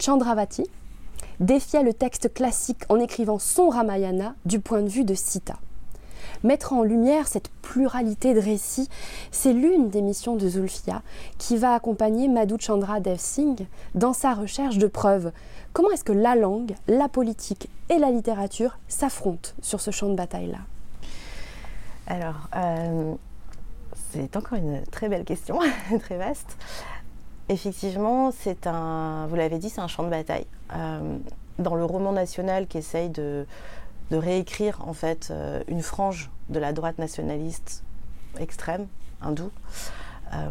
[0.00, 0.64] Chandravati,
[1.40, 5.56] défiait le texte classique en écrivant son Ramayana du point de vue de Sita.
[6.42, 8.88] Mettre en lumière cette pluralité de récits,
[9.30, 11.02] c'est l'une des missions de Zulfia
[11.38, 15.32] qui va accompagner Madhu Chandra Dev Singh dans sa recherche de preuves.
[15.72, 20.14] Comment est-ce que la langue, la politique et la littérature s'affrontent sur ce champ de
[20.14, 20.58] bataille-là?
[22.06, 23.14] Alors, euh,
[24.12, 25.58] c'est encore une très belle question,
[26.00, 26.56] très vaste.
[27.48, 30.46] Effectivement, vous l'avez dit, c'est un champ de bataille.
[30.74, 31.18] Euh,
[31.58, 33.46] dans le roman national qui essaye de,
[34.10, 37.84] réécrire en fait euh, une frange de la droite nationaliste
[38.38, 38.88] extrême,
[39.22, 39.52] hindoue,
[40.32, 40.48] euh,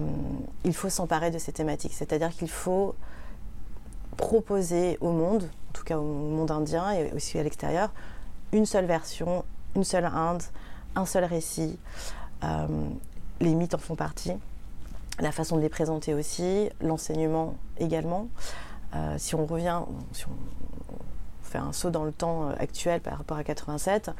[0.63, 1.93] il faut s'emparer de ces thématiques.
[1.93, 2.95] C'est-à-dire qu'il faut
[4.17, 7.91] proposer au monde, en tout cas au monde indien et aussi à l'extérieur,
[8.51, 9.43] une seule version,
[9.75, 10.43] une seule Inde,
[10.95, 11.77] un seul récit.
[13.41, 14.33] Les mythes en font partie,
[15.19, 18.27] la façon de les présenter aussi, l'enseignement également.
[19.17, 19.81] Si on revient,
[20.13, 20.31] si on,
[21.49, 24.11] fait un saut dans le temps euh, actuel par rapport à 87.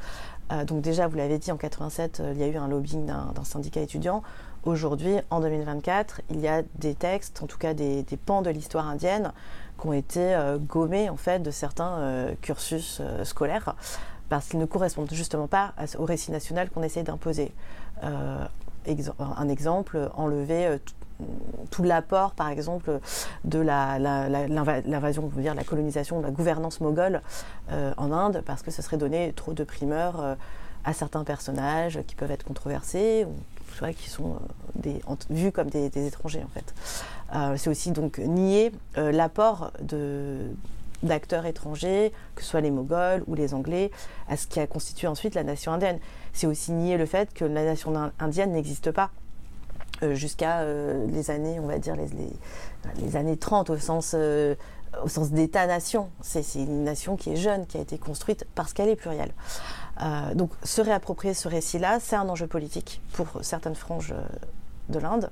[0.52, 3.06] Euh, donc déjà, vous l'avez dit, en 87, euh, il y a eu un lobbying
[3.06, 4.22] d'un syndicat étudiant.
[4.64, 8.86] Aujourd'hui, en 2024, il y a des textes, en tout cas des, pans de l'histoire
[8.86, 9.32] indienne,
[9.80, 13.74] qui ont été gommés en fait de certains cursus scolaires
[14.28, 17.54] parce qu'ils ne correspondent justement pas au récit national qu'on essaie d'imposer.
[18.02, 20.78] un exemple, enlever
[21.70, 23.00] tout l'apport, par exemple,
[23.44, 27.22] de l'invasion, la, dire la colonisation, de la gouvernance moghole
[27.70, 30.34] euh, en Inde, parce que ce serait donner trop de primeurs euh,
[30.84, 34.36] à certains personnages qui peuvent être controversés, ou qui sont
[34.86, 36.74] euh, vus comme des, étrangers, en fait.
[37.56, 39.72] C'est aussi donc nier l'apport
[41.02, 43.90] d'acteurs étrangers, que ce soit les Moghols ou les Anglais,
[44.28, 45.98] à ce qui a constitué ensuite la nation indienne.
[46.32, 49.10] C'est aussi nier le fait que la nation indienne n'existe pas
[50.14, 52.08] jusqu'à euh, les années, on va dire, les,
[53.02, 54.54] les, années 30 au sens, euh,
[55.02, 56.10] au sens d'État-nation.
[56.20, 59.32] C'est une nation qui est jeune, qui a été construite parce qu'elle est plurielle.
[60.34, 64.14] donc se réapproprier ce récit-là, c'est un enjeu politique pour certaines franges
[64.88, 65.30] de l'Inde,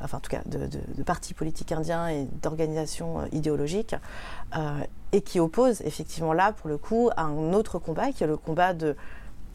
[0.00, 3.96] enfin en tout cas de, de, partis politiques indiens et d'organisations idéologiques,
[5.12, 8.36] et qui oppose effectivement là, pour le coup, à un autre combat, qui est le
[8.36, 8.94] combat de,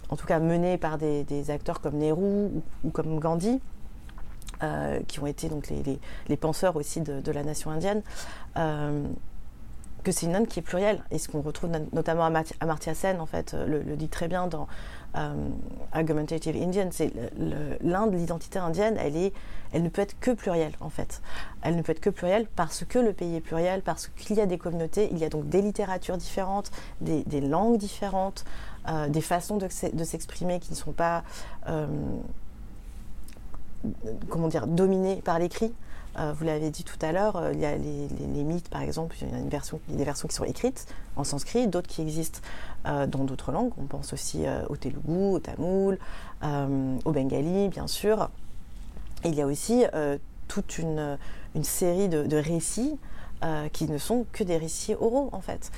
[0.10, 2.50] en tout cas mené par des, des acteurs comme Nehru
[2.84, 3.62] ou comme Gandhi,
[4.64, 5.70] euh, qui ont été donc
[6.28, 8.02] les, penseurs aussi de, la nation indienne,
[8.56, 9.04] euh,
[10.04, 11.04] que c'est une Inde qui est plurielle.
[11.12, 14.68] Et ce qu'on retrouve notamment à Amartya Sen, en fait, le, dit très bien dans
[15.18, 15.34] euh,
[15.92, 17.12] Argumentative Indian, c'est
[17.82, 19.34] l'Inde, l'identité indienne, elle, est,
[19.74, 21.22] elle ne peut être que plurielle, en fait.
[21.62, 24.42] Elle ne peut être que plurielle parce que le pays est pluriel, parce qu'il y
[24.42, 28.46] a des communautés, il y a donc des littératures différentes, des, langues différentes,
[29.10, 31.24] des façons de s'exprimer qui ne sont pas
[34.30, 35.74] comment dire, dominé par l'écrit.
[36.18, 39.18] Euh, vous l'avez dit tout à l'heure, euh, il y a les, mythes, par exemple,
[39.22, 39.42] il y a
[39.98, 42.40] des versions qui sont écrites en sanskrit, d'autres qui existent
[42.86, 43.74] euh, dans d'autres langues.
[43.78, 45.98] On pense aussi au telugu, au tamoul,
[46.44, 48.30] au bengali, bien sûr.
[49.24, 49.84] Il y a aussi
[50.48, 51.18] toute une,
[51.64, 52.98] série de, récits
[53.74, 55.72] qui ne sont que des récits oraux, en fait.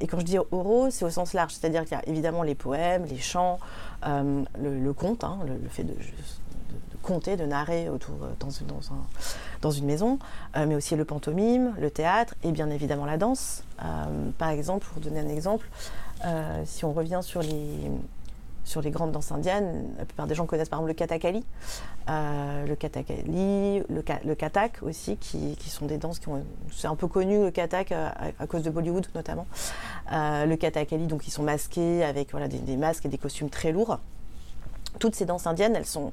[0.00, 2.54] et quand je dis oraux, c'est au sens large, c'est-à-dire qu'il y a évidemment les
[2.54, 3.58] poèmes, les chants,
[4.02, 5.94] le, conte, hein, le, fait de
[7.02, 9.02] compter, de narrer autour, euh, dans, une, dans, un,
[9.60, 10.18] dans une maison,
[10.56, 13.64] euh, mais aussi le pantomime, le théâtre et bien évidemment la danse.
[13.82, 15.68] Euh, par exemple, pour donner un exemple,
[16.66, 17.90] si on revient sur les,
[18.64, 21.44] sur les grandes danses indiennes, la plupart des gens connaissent par exemple le kathakali,
[22.06, 26.94] le kathakali, le, le kathak aussi, qui, qui, sont des danses qui ont, c'est un
[26.94, 29.46] peu connu le kathak à, cause de Bollywood notamment.
[30.12, 33.98] le kathakali, donc ils sont masqués avec voilà, des masques et des costumes très lourds
[34.98, 36.12] toutes ces danses indiennes, elles sont,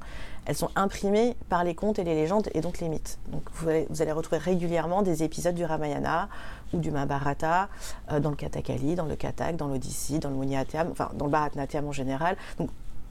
[0.76, 3.18] imprimées par les contes et les légendes et donc les mythes.
[3.28, 6.28] Donc vous allez, retrouver régulièrement des épisodes du Ramayana
[6.72, 7.68] ou du Mahabharata
[8.12, 11.30] euh, dans le Kathakali, dans le Kathak, dans l'Odyssée, dans le Muniatyam, enfin dans le
[11.30, 12.36] Bharatnatyam en général,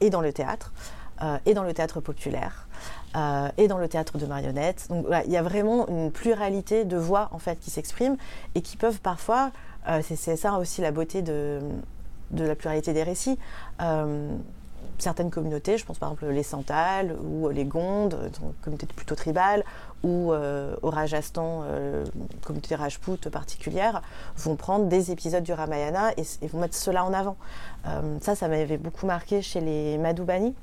[0.02, 0.72] et dans le théâtre,
[1.22, 2.68] euh, et dans le théâtre populaire,
[3.16, 4.88] euh, et dans le théâtre de marionnettes.
[4.90, 8.18] Donc il y a vraiment une pluralité de voix en fait qui s'expriment
[8.56, 9.52] et qui peuvent parfois,
[10.02, 11.62] c'est ça aussi la beauté de
[12.32, 13.40] la pluralité des récits
[15.00, 18.16] certaines communautés, je pense par exemple les Santales ou les Gondes,
[18.62, 19.64] communauté plutôt tribale,
[20.04, 22.06] ou euh, au Rajasthan, euh,
[22.44, 24.02] communauté Rajput particulière,
[24.38, 27.38] vont prendre des épisodes du Ramayana et, vont mettre cela en avant.
[27.88, 30.56] Euh, ça, ça m'avait beaucoup marqué chez les Madhubani.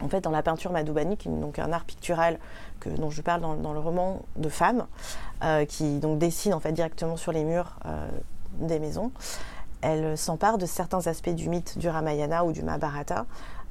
[0.00, 2.38] En fait, dans la peinture Madhubani, qui est donc un art pictural
[2.80, 4.86] que, dont je parle dans, le roman de femmes,
[5.68, 7.76] qui donc dessine en fait directement sur les murs
[8.58, 9.12] des maisons
[9.82, 13.26] elles s'emparent de certains aspects du mythe du Ramayana ou du Mahabharata.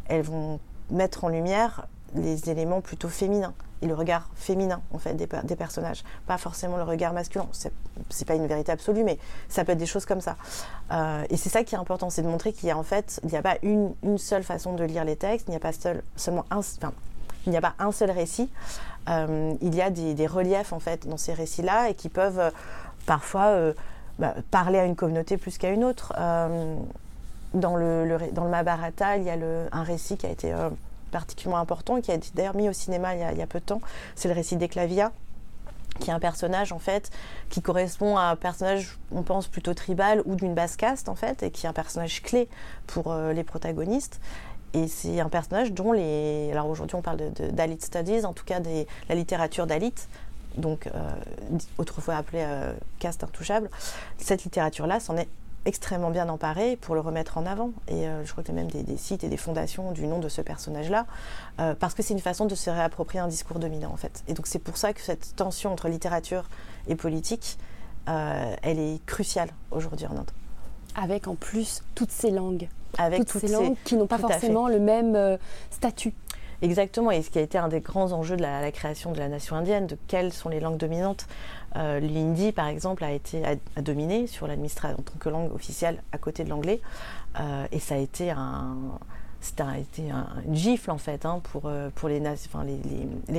[0.07, 5.15] Elles vont mettre en lumière les éléments plutôt féminins et le regard féminin en fait
[5.15, 7.47] des, personnages, pas forcément le regard masculin.
[8.09, 9.17] C'est pas une vérité absolue, mais
[9.49, 10.37] ça peut être des choses comme ça.
[10.91, 13.19] Euh, et c'est ça qui est important, c'est de montrer qu'il y a en fait,
[13.23, 15.73] il n'y a pas une, seule façon de lire les textes, il n'y a pas
[15.73, 16.61] seul, seulement un,
[17.47, 18.51] il n'y a pas un seul récit.
[19.09, 22.51] Euh, il y a des, reliefs en fait dans ces récits-là et qui peuvent euh,
[23.07, 23.73] parfois
[24.19, 26.13] bah, parler à une communauté plus qu'à une autre.
[26.17, 26.75] Euh,
[27.53, 28.51] dans le, le, dans le
[29.17, 29.37] il y a
[29.73, 30.53] un récit qui a été
[31.11, 33.81] particulièrement important qui a été d'ailleurs mis au cinéma il y a, peu de temps.
[34.15, 35.11] C'est le récit d'Eclavia
[35.99, 37.11] qui est un personnage en fait
[37.49, 41.43] qui correspond à un personnage on pense plutôt tribal ou d'une basse caste en fait
[41.43, 42.47] et qui est un personnage clé
[42.87, 44.21] pour euh, les protagonistes
[44.73, 48.31] et c'est un personnage dont les alors aujourd'hui on parle de, de, Dalit Studies en
[48.31, 49.93] tout cas des, la littérature Dalit
[50.57, 51.11] donc euh,
[51.77, 53.69] autrefois appelée euh, caste intouchable
[54.17, 55.29] cette littérature là c'en est
[55.65, 57.71] extrêmement bien emparé pour le remettre en avant.
[57.87, 60.07] Et euh, je crois qu'il y a même des, des, sites et des fondations du
[60.07, 61.05] nom de ce personnage-là,
[61.59, 64.23] euh, parce que c'est une façon de se réapproprier un discours dominant, en fait.
[64.27, 66.49] Et donc c'est pour ça que cette tension entre littérature
[66.87, 67.57] et politique,
[68.09, 70.31] euh, elle est cruciale aujourd'hui en Inde.
[70.95, 72.67] Avec en plus toutes ces langues.
[72.97, 73.89] Avec toutes, toutes ces langues ces...
[73.89, 75.37] qui n'ont pas forcément le même
[75.69, 76.13] statut.
[76.61, 79.27] Exactement, et ce qui a été un des grands enjeux de la, création de la
[79.27, 81.25] nation indienne, de quelles sont les langues dominantes.
[81.75, 86.03] Euh, L'hindi, par exemple, a été a dominé sur l'administration en tant que langue officielle
[86.11, 86.79] à côté de l'anglais,
[87.39, 88.75] euh, et ça a été un
[89.41, 92.21] c'était un, une gifle en fait hein, pour, euh, pour les,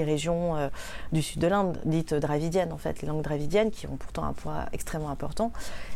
[0.04, 0.68] régions euh,
[1.12, 4.32] du sud de l'Inde, dites dravidiennes en fait, les langues dravidiennes qui ont pourtant un
[4.32, 5.52] poids extrêmement important.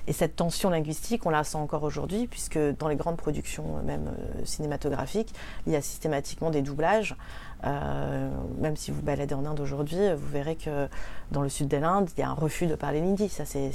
[0.06, 4.08] Et cette tension linguistique, on la sent encore aujourd'hui, puisque dans les grandes productions, même
[4.08, 5.34] euh, cinématographiques,
[5.66, 7.16] il y a systématiquement des doublages.
[7.64, 8.28] Euh,
[8.60, 10.88] même si vous baladez en Inde aujourd'hui, vous verrez que
[11.32, 13.28] dans le sud de l'Inde, il y a un refus de parler l'hindi.
[13.28, 13.72] Ça, c'est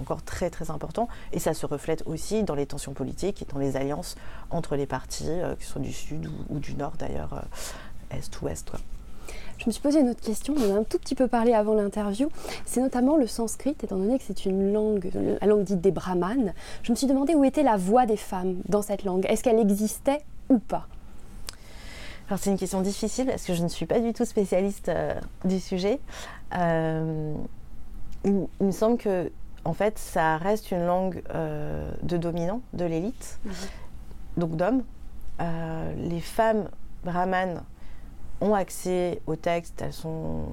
[0.00, 1.08] encore très très important.
[1.32, 4.16] Et ça se reflète aussi dans les tensions politiques et dans les alliances
[4.50, 8.16] entre les partis, euh, que ce soit du sud ou, ou du nord d'ailleurs, euh,
[8.16, 8.70] est ou ouest.
[8.70, 8.80] Quoi.
[9.58, 11.52] Je me suis posé une autre question, on en a un tout petit peu parlé
[11.52, 12.30] avant l'interview.
[12.64, 16.54] C'est notamment le sanskrit, étant donné que c'est une langue, la langue dite des brahmanes.
[16.82, 19.26] Je me suis demandé où était la voix des femmes dans cette langue.
[19.28, 20.86] Est-ce qu'elle existait ou pas?
[22.30, 25.14] Alors c'est une question difficile parce que je ne suis pas du tout spécialiste euh,
[25.44, 25.98] du sujet.
[26.56, 27.34] Euh,
[28.24, 29.32] il, il, me semble que
[29.64, 33.50] en fait ça reste une langue euh, de dominant, de l'élite, mmh.
[34.36, 34.84] donc d'hommes.
[35.40, 36.68] Les femmes
[37.02, 37.62] brahmanes
[38.42, 40.44] ont accès au texte, elles sont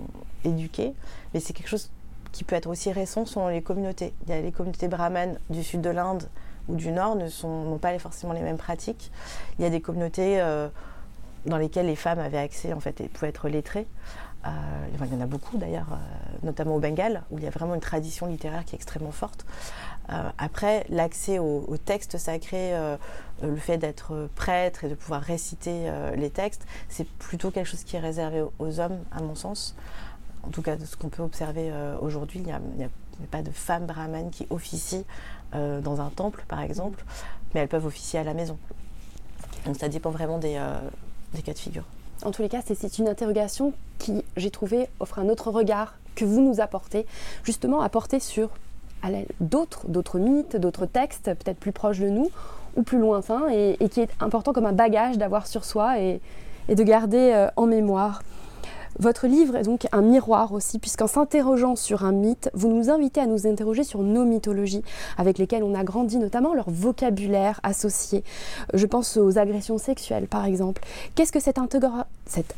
[0.45, 0.93] éduquées,
[1.33, 1.91] mais c'est quelque chose
[2.31, 4.13] qui peut être aussi récent selon les communautés.
[4.25, 6.23] Il y a les communautés brahmanes du sud de l'Inde
[6.69, 9.11] ou du nord n'ont pas forcément les mêmes pratiques.
[9.59, 10.41] Il y a des communautés
[11.45, 13.87] dans lesquelles les femmes avaient accès en fait et pouvaient être lettrées.
[14.45, 14.49] Euh,
[14.93, 15.95] il y en a beaucoup d'ailleurs, euh,
[16.43, 19.45] notamment au Bengale, où il y a vraiment une tradition littéraire qui est extrêmement forte.
[20.09, 22.95] Euh, après, l'accès au, au, texte sacré, euh,
[23.41, 27.95] le fait d'être prêtre et de pouvoir réciter les textes, c'est plutôt quelque chose qui
[27.95, 29.75] est réservé aux, aux, hommes, à mon sens.
[30.43, 31.71] En tout cas, de ce qu'on peut observer
[32.01, 35.03] aujourd'hui, il n'y a, a, pas de femmes brahmanes qui officient
[35.53, 37.03] dans un temple, par exemple,
[37.53, 38.57] mais elles peuvent officier à la maison.
[39.65, 40.59] Donc ça dépend vraiment des,
[41.33, 41.83] des cas de figure.
[42.23, 46.25] En tous les cas, c'est une interrogation qui, j'ai trouvé, offre un autre regard que
[46.25, 47.05] vous nous apportez,
[47.43, 48.49] justement porter sur
[49.39, 52.31] d'autres, d'autres mythes, d'autres textes, peut-être plus proches de nous
[52.75, 56.19] ou plus lointains, et, qui est important comme un bagage d'avoir sur soi et,
[56.69, 58.21] et de garder euh, en mémoire.
[58.99, 63.21] Votre livre est donc un miroir aussi, puisqu'en s'interrogeant sur un mythe, vous nous invitez
[63.21, 64.83] à nous interroger sur nos mythologies,
[65.17, 68.23] avec lesquelles on a grandi, notamment leur vocabulaire associé.
[68.73, 70.81] Je pense aux agressions sexuelles, par exemple.
[71.15, 71.59] Qu'est-ce que cette,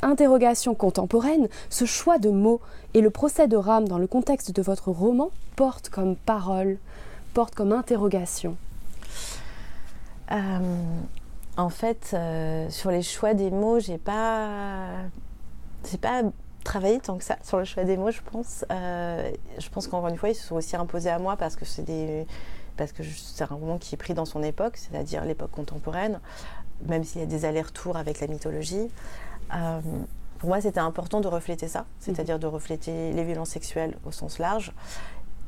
[0.02, 2.62] interrogation contemporaine, ce choix de mots
[2.94, 6.78] et le procès de Ram dans le contexte de votre roman porte comme parole,
[7.34, 8.56] porte comme interrogation?
[10.32, 10.38] Euh,
[11.58, 14.88] En fait, euh, sur les choix des mots, j'ai pas
[15.90, 16.24] j'ai pas
[16.64, 18.66] travaillé tant que ça sur le choix des mots, je pense.
[18.72, 21.66] Euh, je pense qu'encore une fois, ils se sont aussi imposés à moi parce que
[21.66, 22.26] c'est des
[22.78, 26.22] parce que c'est un roman qui est pris dans son époque, c'est-à-dire l'époque contemporaine,
[26.86, 28.90] même s'il y a des allers-retours avec la mythologie.
[29.54, 29.82] Euh,
[30.38, 32.40] pour moi, c'était important de refléter ça, c'est-à-dire mmh.
[32.40, 34.72] de refléter les violences sexuelles au sens large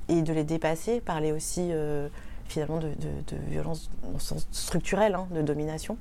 [0.10, 2.10] et de les dépasser, parler aussi euh,
[2.49, 5.97] finalement de, de, de violences au sens structurel, hein, de domination.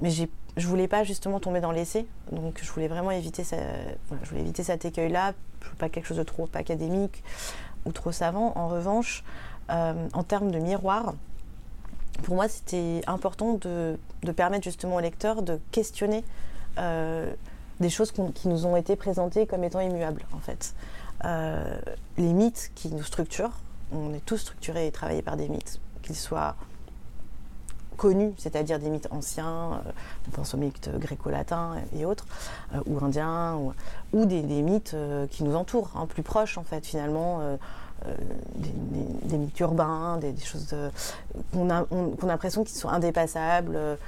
[0.00, 4.28] Mais j'ai je voulais pas justement tomber dans l'essai, donc je voulais vraiment éviter, je
[4.28, 5.34] voulais éviter cet écueil-là,
[5.78, 7.22] pas quelque chose de trop académique
[7.84, 8.52] ou trop savant.
[8.56, 9.24] En revanche,
[9.70, 11.14] euh, en termes de miroir,
[12.22, 16.24] pour moi, c'était important de, de, permettre justement au lecteur de questionner
[16.78, 17.32] euh,
[17.78, 20.74] des choses qui nous ont été présentées comme étant immuables, en fait.
[21.24, 21.78] Euh,
[22.18, 23.58] les mythes qui nous structurent,
[23.92, 26.56] on est tous structurés et travaillés par des mythes, qu'ils soient
[28.38, 29.82] c'est-à-dire des mythes anciens,
[30.26, 32.26] on pense aux mythes gréco-latins et autres,
[32.86, 33.58] ou indiens,
[34.12, 34.96] ou, des, mythes
[35.30, 37.40] qui nous entourent, hein, plus proches en fait finalement.
[38.56, 40.74] Des, mythes urbains, des, choses
[41.52, 41.84] qu'on a,
[42.22, 43.98] l'impression qu'ils sont indépassables,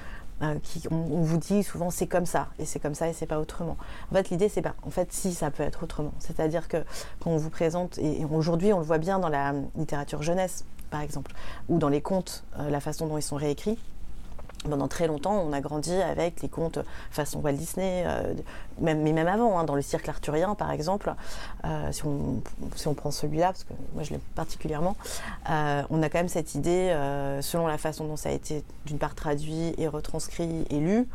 [0.43, 0.55] euh,
[0.91, 3.77] vous dit souvent c'est comme ça et c'est comme ça et c'est pas autrement.
[4.11, 4.75] En fait, l'idée c'est pas.
[4.83, 6.13] En fait, si ça peut être autrement.
[6.19, 6.79] C'est-à-dire que
[7.21, 11.01] quand on vous présente et, aujourd'hui on le voit bien dans la littérature jeunesse par
[11.01, 11.33] exemple
[11.69, 13.79] ou dans les contes, euh, la façon dont ils sont réécrits
[14.71, 16.79] pendant très longtemps, on a grandi avec les contes
[17.11, 18.33] façon Walt Disney, euh,
[18.79, 21.13] même, mais même avant, hein, dans le cirque arthurien par exemple,
[21.65, 24.95] euh, si, on, prend celui-là, parce que moi je l'aime particulièrement,
[25.49, 26.95] on a quand même cette idée,
[27.41, 31.09] selon la façon dont ça a été d'une part traduit et retranscrit et lu,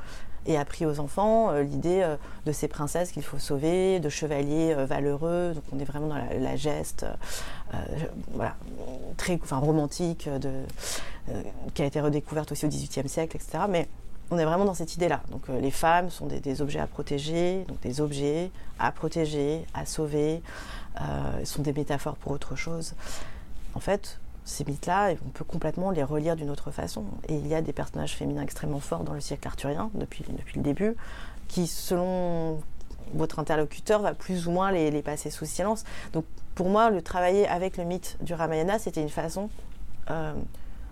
[0.48, 2.08] et appris aux enfants l'idée
[2.46, 6.56] de ces princesses qu'il faut sauver, de chevaliers valeureux, donc on est vraiment dans la,
[6.56, 7.06] geste,
[8.34, 8.56] voilà,
[9.18, 10.28] très romantique
[11.30, 11.44] euh,
[11.74, 13.66] qui a été redécouverte aussi au XVIIIe siècle, etc.
[13.68, 13.90] Mais
[14.32, 15.22] on est vraiment dans cette idée-là.
[15.30, 19.86] Donc euh, les femmes sont des, objets à protéger, donc des objets à protéger, à
[19.86, 20.42] sauver,
[21.02, 22.94] euh, sont des métaphores pour autre chose.
[23.76, 27.04] En fait, ces mythes-là, on peut complètement les relire d'une autre façon.
[27.28, 30.58] Et il y a des personnages féminins extrêmement forts dans le siècle arthurien, depuis, depuis
[30.58, 30.96] le début,
[31.48, 32.60] qui, selon
[33.14, 35.84] votre interlocuteur, va plus ou moins les, les passer sous silence.
[36.14, 36.26] Donc
[36.56, 39.50] pour moi, le travailler avec le mythe du Ramayana, c'était une façon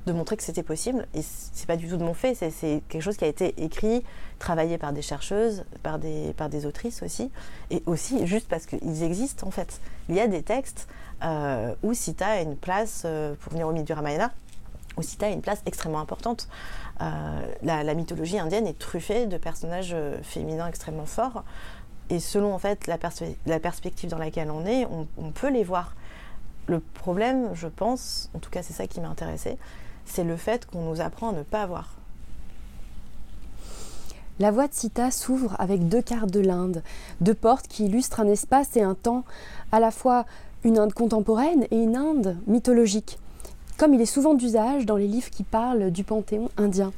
[0.05, 1.07] de montrer que c'était possible.
[1.13, 4.03] Et c'est pas du tout de mon fait, c'est quelque chose qui a été écrit,
[4.37, 7.31] travaillé par des chercheuses, par des, par des autrices aussi,
[7.71, 9.79] et aussi juste parce qu'ils existent en fait.
[10.09, 10.87] Il y a des textes
[11.23, 14.31] euh, où Sita a une place, euh, pour venir au milieu du Ramayana,
[14.97, 16.47] où Sita a une place extrêmement importante.
[17.01, 21.43] Euh, la, mythologie indienne est truffée de personnages féminins extrêmement forts.
[22.09, 22.97] Et selon en fait la,
[23.59, 25.95] perspective dans laquelle on est, on, peut les voir.
[26.67, 29.57] Le problème, je pense, en tout cas c'est ça qui m'a intéressé,
[30.05, 31.95] c'est le fait qu'on nous apprend à ne pas voir.
[34.37, 36.83] La voie de Sita s'ouvre avec deux cartes de l'Inde,
[37.21, 39.23] deux portes qui illustrent un espace et un temps,
[39.71, 40.25] à la fois
[40.65, 43.19] une Inde contemporaine et une Inde mythologique,
[43.77, 46.91] comme il est souvent d'usage dans les livres qui parlent du panthéon indien.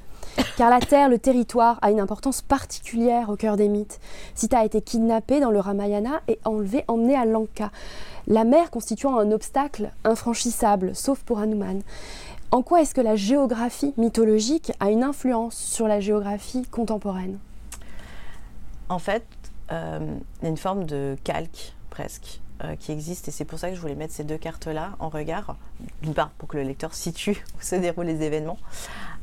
[0.56, 4.00] Car la terre, le territoire, a une importance particulière au cœur des mythes.
[4.36, 7.72] Sita a été kidnappée dans le Ramayana et enlevée, emmenée à Lanka,
[8.28, 11.82] la mer constituant un obstacle infranchissable, sauf pour Hanuman.
[12.52, 17.38] En quoi est-ce que la géographie mythologique a une influence sur la géographie contemporaine?
[18.88, 19.26] En fait,
[19.74, 20.00] euh,
[20.40, 23.70] il y a une forme de calque presque euh, qui existe et c'est pour ça
[23.70, 25.56] que je voulais mettre ces deux cartes-là en regard.
[26.02, 28.58] D'une part, pour que le lecteur situe où se déroulent les événements.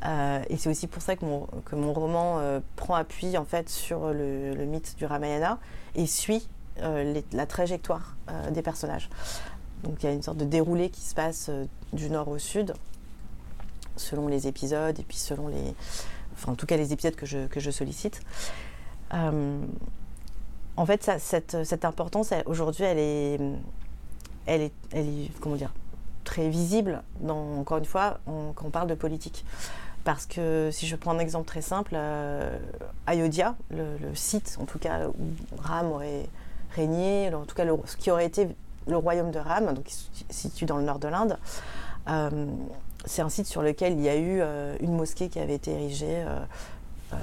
[0.05, 2.39] Euh, et c'est aussi pour ça que mon, que mon roman
[2.75, 5.59] prend appui en fait sur le, mythe du Ramayana
[5.95, 8.15] et suit la trajectoire
[8.51, 9.09] des personnages.
[9.83, 11.49] Donc il y a une sorte de déroulé qui se passe
[11.93, 12.73] du nord au sud
[13.97, 15.73] selon les épisodes et puis selon les.
[16.33, 18.21] Enfin, en tout cas, les épisodes que je, que je sollicite.
[20.77, 23.39] Euh, en fait, ça, cette, importance, aujourd'hui, elle est,
[24.45, 25.73] elle, est, elle est, comment dire,
[26.23, 29.45] très visible, dans, encore une fois, quand on parle de politique.
[30.03, 32.59] Parce que si je prends un exemple très simple, euh,
[33.07, 35.13] Ayodhya, le, site en tout cas où
[35.57, 36.29] Ram aurait
[36.75, 38.49] régné, en tout cas ce qui aurait été
[38.87, 39.89] le royaume de Ram, donc
[40.29, 41.39] situé dans le nord de l'Inde,
[42.07, 42.45] euh,
[43.05, 45.71] c'est un site sur lequel il y a eu euh, une mosquée qui avait été
[45.71, 46.39] érigée euh,
[47.13, 47.17] euh,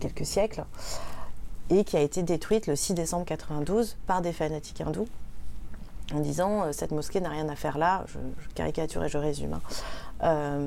[0.00, 0.64] quelques siècles
[1.80, 5.08] qui a été détruite le 6 décembre 92 par des fanatiques hindous
[6.14, 8.18] en disant cette mosquée n'a rien à faire là, je,
[8.54, 9.58] caricature et je résume.
[10.22, 10.58] Hein.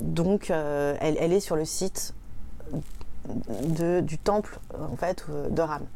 [0.00, 2.14] donc elle, est sur le site
[3.62, 5.86] du temple en fait de Ram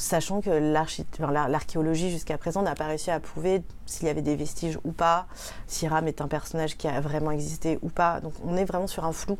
[0.00, 4.78] sachant que l'archéologie jusqu'à présent n'a pas réussi à prouver s'il y avait des vestiges
[4.84, 5.26] ou pas,
[5.66, 8.20] si Ram est un personnage qui a vraiment existé ou pas.
[8.20, 9.38] Donc on est vraiment sur un flou.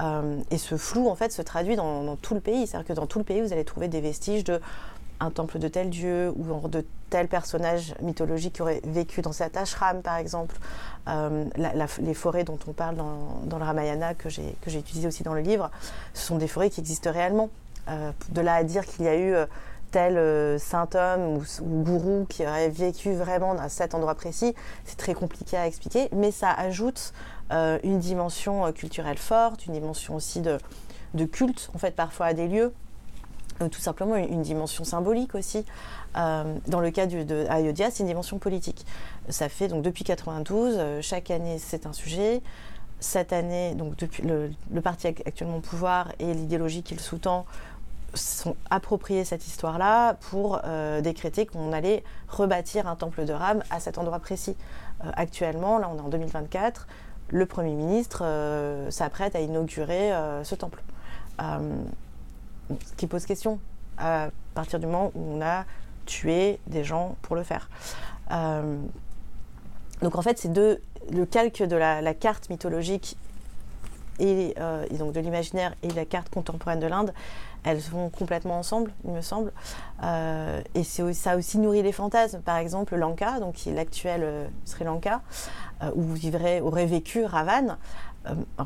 [0.00, 2.66] Euh, et ce flou, en fait, se traduit dans, tout le pays.
[2.66, 4.60] C'est-à-dire que dans tout le pays, vous allez trouver des vestiges de
[5.20, 9.56] un temple de tel dieu ou de tel personnage mythologique qui aurait vécu dans cet
[9.56, 10.54] ashram, par exemple.
[11.08, 11.44] Euh,
[12.00, 15.70] les forêts dont on parle dans, le Ramayana, que j'ai utilisé aussi dans le livre,
[16.14, 17.50] ce sont des forêts qui existent réellement.
[17.88, 19.34] Euh, de là à dire qu'il y a eu
[19.90, 25.14] tel saint homme ou, gourou qui aurait vécu vraiment dans cet endroit précis, c'est très
[25.14, 27.12] compliqué à expliquer, mais ça ajoute
[27.52, 30.58] euh, une dimension euh, culturelle forte, une dimension aussi de,
[31.26, 32.72] culte, en fait, parfois à des lieux,
[33.72, 35.64] tout simplement une, dimension symbolique aussi.
[36.14, 37.06] dans le cas
[37.48, 38.86] Ayodhya, c'est une dimension politique.
[39.30, 42.40] Ça fait donc depuis 92, chaque année c'est un sujet.
[43.00, 47.46] Cette année, donc depuis le, parti actuellement au pouvoir et l'idéologie qu'il sous-tend
[48.14, 53.80] sont appropriés cette histoire-là pour euh, décréter qu'on allait rebâtir un temple de Ram à
[53.80, 54.56] cet endroit précis.
[55.04, 56.86] Euh, actuellement, là on est en 2024,
[57.28, 58.24] le Premier ministre
[58.90, 60.12] s'apprête à inaugurer
[60.44, 60.82] ce temple.
[61.40, 63.58] ce qui pose question
[63.98, 65.64] à partir du moment où on a
[66.06, 67.68] tué des gens pour le faire.
[68.30, 70.80] donc en fait, c'est deux,
[71.12, 73.16] le calque de la, carte mythologique
[74.18, 74.54] et,
[74.92, 77.12] donc de l'imaginaire et la carte contemporaine de l'Inde,
[77.64, 79.52] elles vont complètement ensemble, il me semble.
[80.02, 82.40] Euh, et ça aussi nourri les fantasmes.
[82.40, 85.20] Par exemple, Lanka, donc qui est l'actuel euh, Sri Lanka,
[85.82, 87.76] euh, où vivrait, aurait vécu Ravan.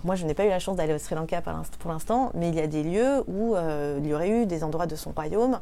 [0.04, 1.40] moi, je n'ai pas eu la chance d'aller au Sri Lanka
[1.78, 3.54] pour l'instant, mais il y a des lieux où
[3.98, 5.60] il y aurait eu des endroits de son royaume,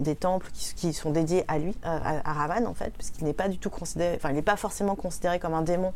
[0.00, 3.56] des temples qui, sont dédiés à lui, à, Ravan en fait, puisqu'il n'est pas du
[3.56, 5.94] tout considéré, enfin, il n'est pas forcément considéré comme un démon,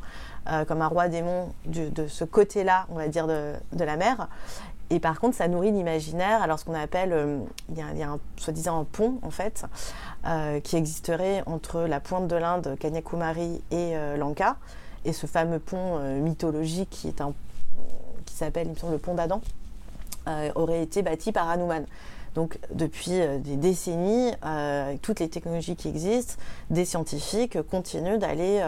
[0.67, 4.29] comme un roi démon de ce côté-là, on va dire, de, la mer.
[4.91, 6.43] Et par contre, ça nourrit l'imaginaire.
[6.43, 9.65] Alors, ce qu'on appelle, euh, il y a, un, soi-disant un pont, en fait,
[10.29, 14.57] euh, qui existerait entre la pointe de l'Inde, Kanyakumari et euh, Lanka.
[15.05, 17.15] Et ce fameux pont mythologique qui,
[18.35, 19.41] s'appelle, le pont d'Adam,
[20.57, 21.87] aurait été bâti par Hanuman.
[22.35, 24.33] Donc, depuis des décennies,
[25.01, 26.35] toutes les technologies qui existent,
[26.69, 28.61] des scientifiques continuent d'aller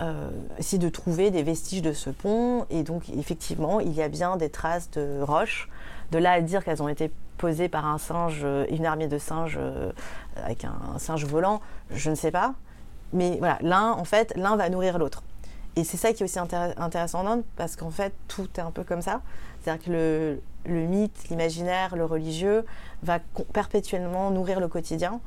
[0.00, 0.28] euh,
[0.58, 2.66] essayer de trouver des vestiges de ce pont.
[2.68, 5.68] Et donc, effectivement, il y a bien des traces de roches.
[6.10, 9.18] De là à dire qu'elles ont été posées par un singe, euh, une armée de
[9.18, 9.92] singes euh,
[10.36, 11.60] avec un, singe volant,
[11.90, 12.54] je ne sais pas.
[13.12, 15.22] Mais voilà, l'un, en fait, l'un va nourrir l'autre.
[15.76, 18.70] Et c'est ça qui est aussi intéressant en Inde, parce qu'en fait, tout est un
[18.70, 19.20] peu comme ça.
[19.62, 22.64] C'est-à-dire que le, le mythe, l'imaginaire, le religieux
[23.02, 23.18] va
[23.52, 25.20] perpétuellement nourrir le quotidien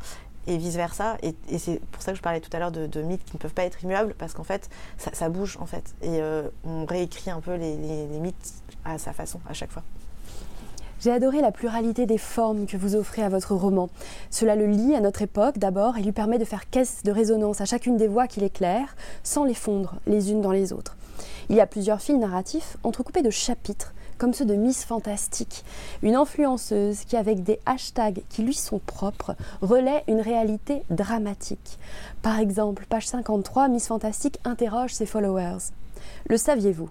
[0.47, 1.17] et vice-versa.
[1.21, 3.53] Et, c'est pour ça que je parlais tout à l'heure de, mythes qui ne peuvent
[3.53, 5.93] pas être immuables, parce qu'en fait, ça, bouge, en fait.
[6.01, 7.75] Et euh, on réécrit un peu les,
[8.19, 8.53] mythes
[8.85, 9.83] à sa façon, à chaque fois.
[10.99, 13.89] J'ai adoré la pluralité des formes que vous offrez à votre roman.
[14.31, 17.61] Cela le lie à notre époque d'abord et lui permet de faire caisse de résonance
[17.61, 20.97] à chacune des voix qu'il éclaire, sans les fondre les unes dans les autres.
[21.49, 25.63] Il y a plusieurs fils narratifs entrecoupés de chapitres comme ceux de Miss Fantastique,
[26.01, 31.77] une influenceuse qui, avec des hashtags qui lui sont propres, relaie une réalité dramatique.
[32.23, 35.69] Par exemple, page 53, Miss Fantastique interroge ses followers.
[36.27, 36.89] Le saviez-vous?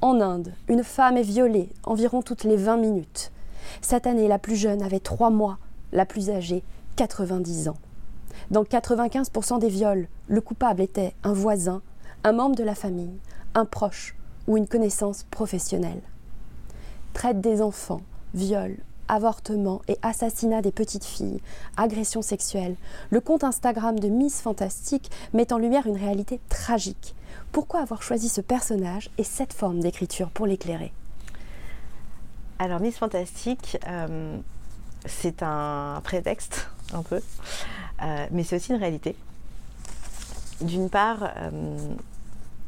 [0.00, 3.32] En Inde, une femme est violée environ toutes les 20 minutes.
[3.82, 5.58] Cette année, la plus jeune avait 3 mois,
[5.92, 6.62] la plus âgée
[6.96, 7.76] 90 ans.
[8.50, 11.82] Dans 95% des viols, le coupable était un voisin,
[12.24, 13.18] un membre de la famille,
[13.54, 16.02] un proche ou une connaissance professionnelle
[17.12, 18.02] traite des enfants,
[18.34, 18.76] viol,
[19.08, 21.40] avortement et assassinat des petites filles,
[21.76, 22.76] agressions sexuelles,
[23.10, 27.14] le compte Instagram de Miss Fantastique met en lumière une réalité tragique.
[27.52, 30.92] Pourquoi avoir choisi ce personnage et cette forme d'écriture pour l'éclairer?
[32.60, 34.36] Alors Miss Fantastique, euh,
[35.04, 37.20] c'est un prétexte un peu,
[38.02, 39.16] euh, mais c'est aussi une réalité.
[40.60, 41.94] D'une part, euh,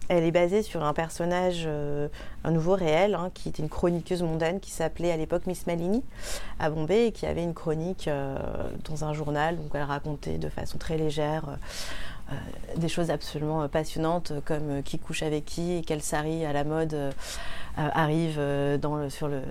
[0.09, 1.69] elle est basée sur un personnage,
[2.45, 6.03] un nouveau réel, hein, qui était une chroniqueuse mondaine qui s'appelait à l'époque Miss Malini
[6.59, 8.11] à Bombay et qui avait une chronique
[8.85, 9.57] dans un journal.
[9.57, 11.57] Donc elle racontait de façon très légère
[12.77, 16.97] des choses absolument passionnantes comme qui couche avec qui et quelle sari à la mode
[17.77, 18.41] arrive
[18.81, 19.43] dans sur le,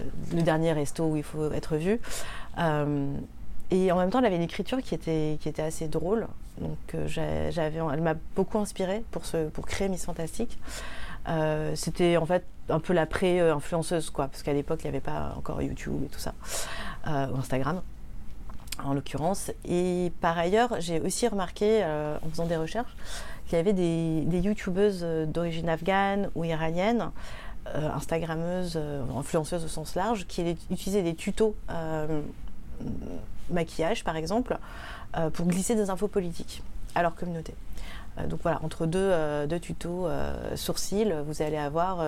[0.41, 1.99] dernier resto où il faut être vu.
[3.71, 6.27] Et en même temps, elle avait une écriture qui était, qui était assez drôle.
[6.57, 10.59] Donc, euh, j'avais, elle m'a beaucoup inspirée pour, ce, pour créer Miss Fantastique.
[11.29, 14.99] Euh, c'était en fait un peu la pré-influenceuse, quoi, parce qu'à l'époque, il n'y avait
[14.99, 16.33] pas encore YouTube et tout ça,
[17.07, 17.81] euh, ou Instagram
[18.85, 19.51] en l'occurrence.
[19.65, 22.95] Et par ailleurs, j'ai aussi remarqué, en faisant des recherches,
[23.47, 27.11] qu'il y avait des, youtubeuses d'origine afghane ou iranienne,
[27.73, 28.79] instagrammeuses,
[29.17, 31.55] influenceuses au sens large, qui utilisaient des tutos
[33.51, 34.57] maquillage par exemple,
[35.17, 36.63] euh, pour glisser des infos politiques
[36.95, 37.53] à leur communauté.
[38.17, 40.07] Euh, donc voilà, entre deux, euh, deux tutos
[40.55, 42.03] sourcils, vous allez avoir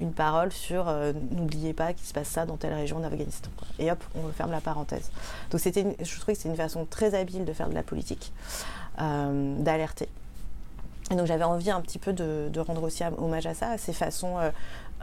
[0.00, 0.92] une parole sur
[1.30, 3.50] n'oubliez pas qu'il se passe ça dans telle région d'Afghanistan.
[3.78, 5.10] Et hop, on ferme la parenthèse.
[5.50, 8.32] Donc c'était, je trouvais que c'est une façon très habile de faire de la politique,
[8.98, 10.08] d'alerter.
[11.10, 13.92] Et donc j'avais envie un petit peu de, rendre aussi hommage à ça, à ces
[13.92, 14.38] façons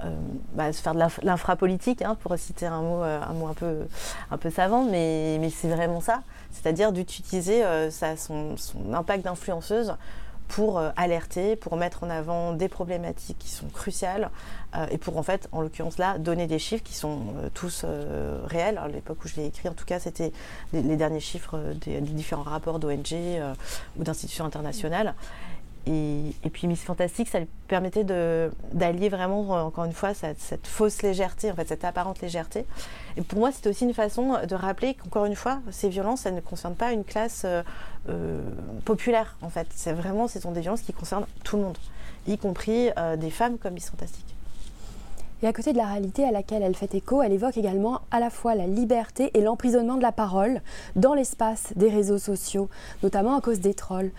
[0.04, 0.10] euh,
[0.54, 3.86] bah, faire de l'infrapolitique, hein, pour citer un mot, euh, un mot un, peu,
[4.32, 6.22] un peu savant, mais, mais c'est vraiment ça.
[6.52, 8.56] C'est-à-dire d'utiliser euh, son,
[8.94, 9.96] impact d'influenceuse
[10.52, 14.30] pour alerter, pour mettre en avant des problématiques qui sont cruciales
[14.90, 17.20] et pour en fait, en l'occurrence là, donner des chiffres qui sont
[17.54, 17.86] tous
[18.46, 18.78] réels.
[18.78, 20.34] À l'époque où je l'ai écrit, en tout cas, c'était
[20.74, 23.16] les, derniers chiffres des, des différents rapports d'ONG
[23.98, 25.16] ou d'institutions internationales.
[25.88, 31.02] Et, puis Miss Fantastique, ça lui permettait d'allier vraiment, euh, encore une fois, cette, fausse
[31.02, 32.66] légèreté, en fait, cette apparente légèreté.
[33.18, 36.36] Et pour moi, c'était aussi une façon de rappeler qu'encore une fois, ces violences, elles
[36.36, 37.64] ne concernent pas une classe euh,
[38.10, 38.42] euh,
[38.86, 39.68] populaire, en fait.
[39.74, 41.78] C'est vraiment, ce sont des violences qui concernent tout le monde.
[42.28, 44.32] y compris des femmes comme Miss Fantastique.
[45.44, 48.20] Et à côté de la réalité à laquelle elle fait écho, elle évoque également à
[48.20, 50.62] la fois la liberté et l'emprisonnement de la parole
[50.96, 52.70] dans l'espace des réseaux sociaux,
[53.02, 54.12] notamment à cause des trolls.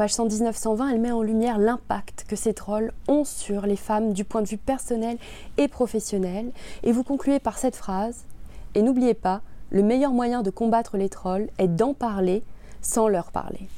[0.00, 4.24] Page 119-120, elle met en lumière l'impact que ces trolls ont sur les femmes du
[4.24, 5.18] point de vue personnel
[5.58, 6.52] et professionnel.
[6.84, 8.24] Et vous concluez par cette phrase
[8.74, 12.42] Et n'oubliez pas, le meilleur moyen de combattre les trolls est d'en parler
[12.80, 13.68] sans leur parler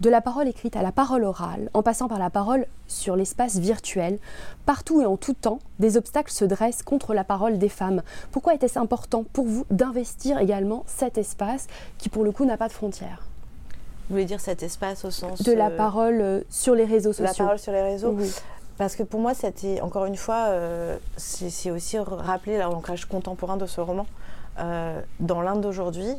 [0.00, 3.58] de la parole écrite à la parole orale, en passant par la parole sur l'espace
[3.58, 4.18] virtuel,
[4.66, 8.02] partout et en tout temps, des obstacles se dressent contre la parole des femmes.
[8.32, 12.66] Pourquoi était-ce important pour vous d'investir également cet espace qui, pour le coup, n'a pas
[12.66, 13.28] de frontières?
[14.08, 17.12] Vous voulez dire cet espace au sens de la euh, parole euh, sur les réseaux
[17.12, 18.16] sociaux La parole sur les réseaux.
[18.78, 23.66] Parce que pour moi, c'était encore une fois, euh, c'est aussi rappeler l'ancrage contemporain de
[23.66, 24.06] ce roman.
[24.58, 26.16] dans l'Inde d'aujourd'hui,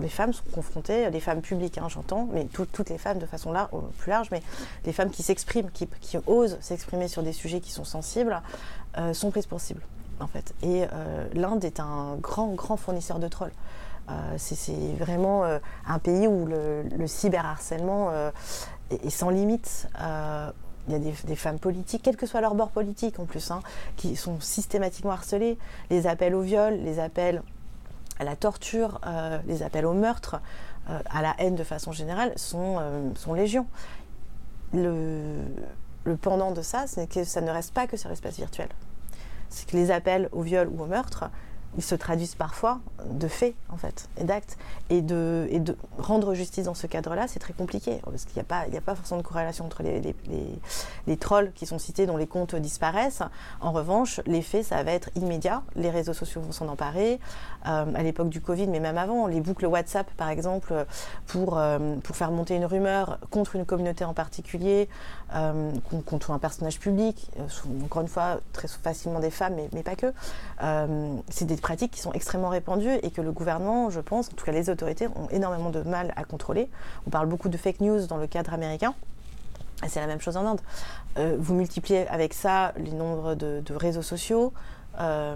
[0.00, 3.54] les femmes sont confrontées, les femmes publiques, hein, j'entends, mais toutes les femmes de façon
[3.98, 4.42] plus large, mais
[4.86, 8.40] les femmes qui s'expriment, qui, osent s'exprimer sur des sujets qui sont sensibles,
[8.98, 9.82] euh, sont prises pour cible,
[10.20, 10.54] en fait.
[10.62, 10.84] Et
[11.34, 13.52] l'Inde est un grand, grand fournisseur de trolls.
[14.10, 15.44] Euh, c'est vraiment
[15.86, 18.10] un pays où le, cyberharcèlement
[18.90, 19.88] est, sans limite.
[20.88, 23.60] il y a des, femmes politiques, quel que soit leur bord politique en plus, hein,
[23.96, 25.58] qui sont systématiquement harcelées.
[25.90, 27.42] Les appels au viol, les appels
[28.20, 30.40] à la torture, euh, les appels au meurtre,
[30.90, 33.66] euh, à la haine de façon générale, sont, euh, sont légion.
[34.74, 35.38] Le,
[36.04, 38.68] le pendant de ça, c'est que ça ne reste pas que sur l'espace virtuel.
[39.48, 41.30] C'est que les appels au viol ou au meurtre,
[41.76, 44.56] ils se traduisent parfois de faits, en fait, et d'actes.
[44.88, 45.48] Et de,
[45.98, 49.20] rendre justice dans ce cadre-là, c'est très compliqué, parce qu'il n'y a, pas, a forcément
[49.20, 53.22] de corrélation entre les, trolls qui sont cités, dont les comptes disparaissent.
[53.60, 55.62] En revanche, les faits, ça va être immédiat.
[55.76, 57.20] Les réseaux sociaux vont s'en emparer.
[57.66, 60.86] Euh, à l'époque du Covid, mais même avant, les boucles WhatsApp, par exemple,
[61.26, 64.88] pour, euh, pour faire monter une rumeur contre une communauté en particulier,
[65.34, 65.72] euh,
[66.06, 67.30] contre un personnage public,
[67.84, 70.12] encore une fois, très facilement des femmes, mais, pas que.
[71.28, 74.44] c'est des pratiques qui sont extrêmement répandues et que le gouvernement, je pense, en tout
[74.44, 76.68] cas les autorités, ont énormément de mal à contrôler.
[77.06, 78.94] On parle beaucoup de fake news dans le cadre américain.
[79.88, 80.60] C'est la même chose en Inde.
[81.18, 84.52] Euh, vous multipliez avec ça les nombres de, réseaux sociaux,
[85.00, 85.34] euh,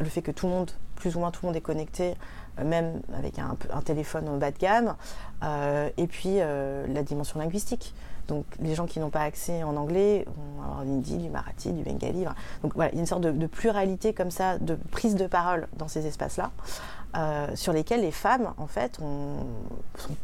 [0.00, 2.14] le fait que tout le monde, plus ou moins tout le monde est connecté,
[2.58, 4.96] euh, même avec un, un, téléphone en bas de gamme,
[5.96, 7.94] et puis la dimension linguistique.
[8.28, 11.72] Donc les gens qui n'ont pas accès en anglais vont avoir du hindi, du marathi,
[11.72, 12.24] du bengali.
[12.62, 15.68] Donc voilà, il y a une sorte de, pluralité comme ça, de prise de parole
[15.76, 16.50] dans ces espaces-là,
[17.16, 19.46] euh, sur lesquels les femmes, en fait, sont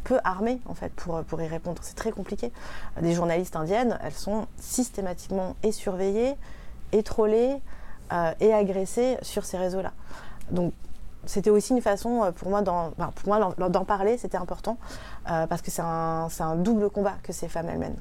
[0.03, 1.79] peu armées en fait, pour, y répondre.
[1.81, 2.51] C'est très compliqué.
[3.01, 6.35] Des journalistes indiennes, elles sont systématiquement et surveillées,
[6.91, 7.57] et trollées,
[8.11, 9.93] euh, et agressées sur ces réseaux-là.
[10.49, 10.73] Donc
[11.25, 14.77] c'était aussi une façon euh, pour moi d'en parler, c'était important,
[15.29, 17.99] euh, parce que c'est un, double combat que ces femmes elles mènent.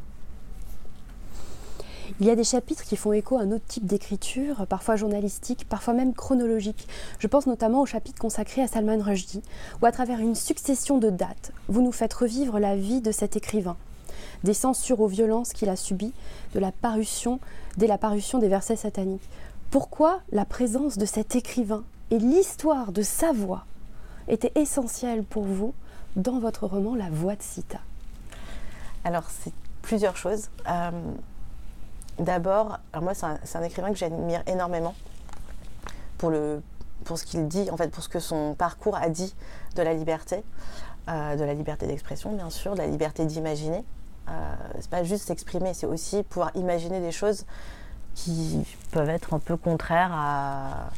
[2.18, 5.66] Il y a des chapitres qui font écho à un autre type d'écriture, parfois journalistique,
[5.68, 6.89] parfois même chronologique.
[7.18, 9.43] Je pense notamment au chapitre consacré à Salman Rushdie,
[9.81, 13.37] où à travers une succession de dates, vous nous faites revivre la vie de cet
[13.37, 13.77] écrivain,
[14.45, 16.12] des censures aux violences qu'il a subies,
[16.53, 17.39] de la parution,
[17.77, 19.29] dès la parution des versets sataniques.
[19.71, 23.65] Pourquoi la présence de cet écrivain et l'histoire de sa voix
[24.29, 25.75] était essentielle pour vous
[26.17, 27.79] dans votre roman La Voix de Sita
[29.05, 29.53] Alors, c'est
[29.83, 30.51] plusieurs choses.
[30.69, 30.91] Euh,
[32.19, 34.95] d'abord, moi, c'est un, écrivain que j'admire énormément
[36.19, 36.63] pour, le,
[37.05, 39.35] pour ce qu'il dit, en fait, pour ce que son parcours a dit
[39.77, 40.43] de la liberté,
[41.09, 43.85] euh, de la liberté d'expression, bien sûr, de la liberté d'imaginer.
[44.29, 47.47] Euh, c'est pas juste s'exprimer, c'est aussi pouvoir imaginer des choses
[48.15, 50.91] qui peuvent être un peu contraires à,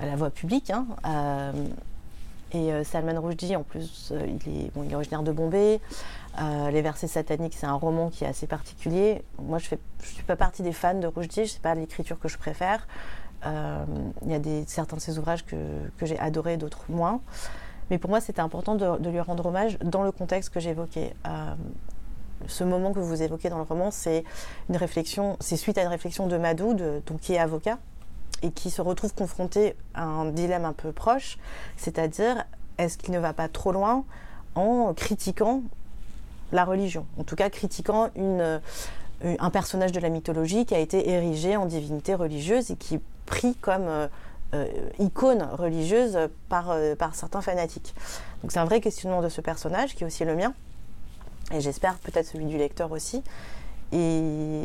[0.00, 0.70] à la voie publique.
[0.70, 0.86] Hein.
[1.06, 1.52] Euh,
[2.52, 5.80] et euh, Salman Rushdie, en plus, euh, il, est, originaire de Bombay.
[6.38, 9.22] les versets sataniques, c'est un roman qui est assez particulier.
[9.38, 12.28] Moi, je ne suis pas partie des fans de Rushdie, je sais pas l'écriture que
[12.28, 12.86] je préfère.
[13.44, 15.56] Il y a certains de ses ouvrages que,
[16.02, 17.20] j'ai adorés, d'autres moins.
[17.90, 21.14] Mais pour moi, c'était important de, lui rendre hommage dans le contexte que j'évoquais.
[22.48, 24.24] ce moment que vous évoquez dans le roman, c'est
[25.56, 27.78] suite à une réflexion de Madou, donc, qui est avocat,
[28.42, 31.38] et qui se retrouve confronté à un dilemme un peu proche,
[31.76, 32.44] c'est-à-dire
[32.78, 34.04] est-ce qu'il ne va pas trop loin
[34.54, 35.62] en critiquant
[36.52, 38.58] la religion, en tout cas critiquant euh,
[39.22, 43.00] un personnage de la mythologie qui a été érigé en divinité religieuse et qui est
[43.24, 44.06] pris comme euh,
[44.54, 44.66] euh,
[45.00, 46.16] icône religieuse
[46.48, 47.94] par, par certains fanatiques.
[48.42, 50.54] Donc c'est un vrai questionnement de ce personnage qui est aussi le mien,
[51.52, 53.22] et j'espère peut-être celui du lecteur aussi.
[53.92, 54.18] Et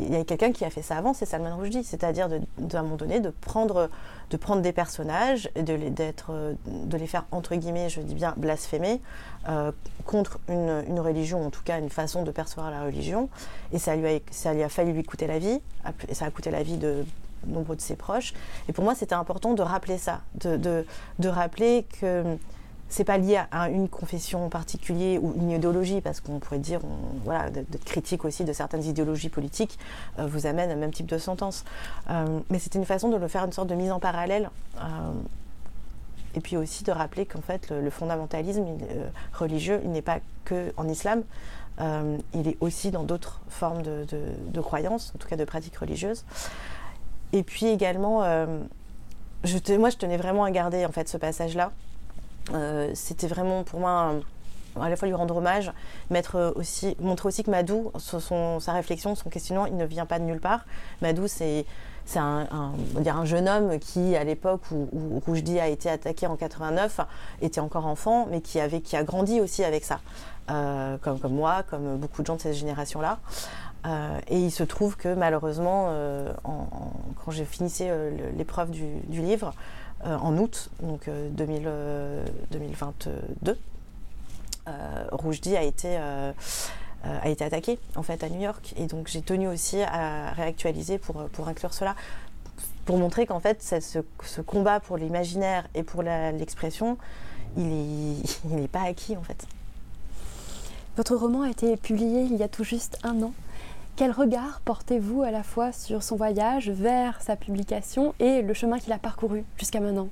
[0.06, 2.82] il y a quelqu'un qui a fait ça avant, c'est Salman Rushdie, c'est-à-dire à un
[2.82, 3.88] moment donné de prendre,
[4.30, 9.00] de prendre des personnages et de les, les faire, entre guillemets, je dis bien, blasphémer
[9.48, 9.70] euh,
[10.06, 13.28] contre une, religion, en tout cas une façon de percevoir la religion.
[13.72, 15.60] Et ça lui a, ça lui a fallu lui coûter la vie,
[16.08, 17.04] et ça a coûté la vie de
[17.46, 18.34] nombreux de ses proches.
[18.68, 20.84] Et pour moi, c'était important de rappeler ça, de
[21.28, 22.36] rappeler que
[22.92, 26.80] c'est pas lié à une confession en particulier ou une idéologie, parce qu'on pourrait dire,
[27.24, 29.78] voilà, d'être critique aussi de certaines idéologies politiques
[30.18, 31.64] euh, vous amène à même type de sentence.
[32.10, 34.50] Euh, mais c'était une façon de le faire une sorte de mise en parallèle.
[34.76, 34.82] Euh,
[36.34, 38.64] et puis aussi de rappeler qu'en fait, le, fondamentalisme
[39.32, 41.22] religieux, il n'est pas que en islam,
[41.78, 46.24] il est aussi dans d'autres formes de, croyances, en tout cas de pratiques religieuses.
[47.34, 48.30] Et puis également, moi,
[49.44, 51.70] je tenais vraiment à garder en fait ce passage-là
[52.94, 54.14] c'était vraiment pour moi
[54.80, 55.72] à la fois lui rendre hommage,
[56.10, 60.24] mettre aussi, montrer aussi que Madou, sa réflexion, son questionnement, il ne vient pas de
[60.24, 60.64] nulle part.
[61.02, 61.66] Madou, c'est
[62.16, 62.46] un,
[62.98, 67.00] dire un, jeune homme qui, à l'époque où, où a été attaqué en 89,
[67.42, 70.00] était encore enfant, mais qui, avait, qui a grandi aussi avec ça,
[70.50, 73.18] euh, comme, moi, comme beaucoup de gens de cette génération-là.
[73.84, 75.92] Euh, et il se trouve que malheureusement,
[76.44, 77.90] quand j'ai finissé
[78.36, 83.58] l'épreuve du, livre, euh, en août, donc 2022,
[84.68, 85.98] euh, Roujdi a été
[87.04, 90.98] a été attaqué en fait à New York et donc j'ai tenu aussi à réactualiser
[90.98, 91.96] pour, inclure cela
[92.84, 96.96] pour montrer qu'en fait ce, ce, combat pour l'imaginaire et pour l'expression
[97.56, 98.22] il n'est
[98.52, 99.48] il est pas acquis en fait.
[100.96, 103.32] Votre roman a été publié il y a tout juste un an.
[103.94, 108.78] Quel regard portez-vous à la fois sur son voyage vers sa publication et le chemin
[108.78, 110.08] qu'il a parcouru jusqu'à maintenant?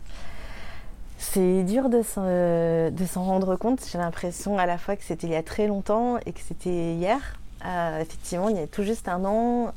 [1.17, 3.81] C'est dur de s'en rendre compte.
[3.91, 6.95] J'ai l'impression à la fois que c'était il y a très longtemps et que c'était
[6.95, 7.41] hier.
[7.65, 9.73] Euh, effectivement, il y a tout juste un an,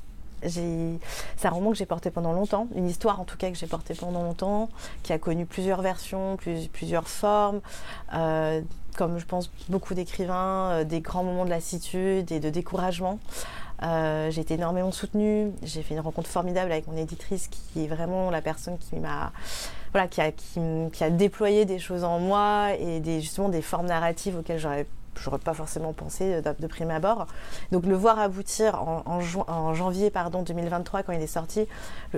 [0.45, 0.99] c'est
[1.45, 3.93] un roman que j'ai porté pendant longtemps, une histoire en tout cas que j'ai portée
[3.93, 4.69] pendant longtemps,
[5.03, 6.37] qui a connu plusieurs versions,
[6.73, 7.61] plusieurs formes,
[8.13, 8.61] euh,
[8.97, 13.19] comme je pense beaucoup d'écrivains, euh, des grands moments de lassitude et de découragement.
[13.83, 15.51] Euh, j'ai été énormément soutenue.
[15.61, 19.31] J'ai fait une rencontre formidable avec mon éditrice qui est vraiment la personne qui m'a
[19.91, 23.87] voilà, qui a, qui, a déployé des choses en moi et des, justement des formes
[23.87, 24.87] narratives auxquelles j'aurais
[25.21, 27.27] j'aurais pas forcément pensé de, de, prime abord.
[27.71, 31.67] Donc le voir aboutir en, en, janvier pardon, 2023 quand il est sorti,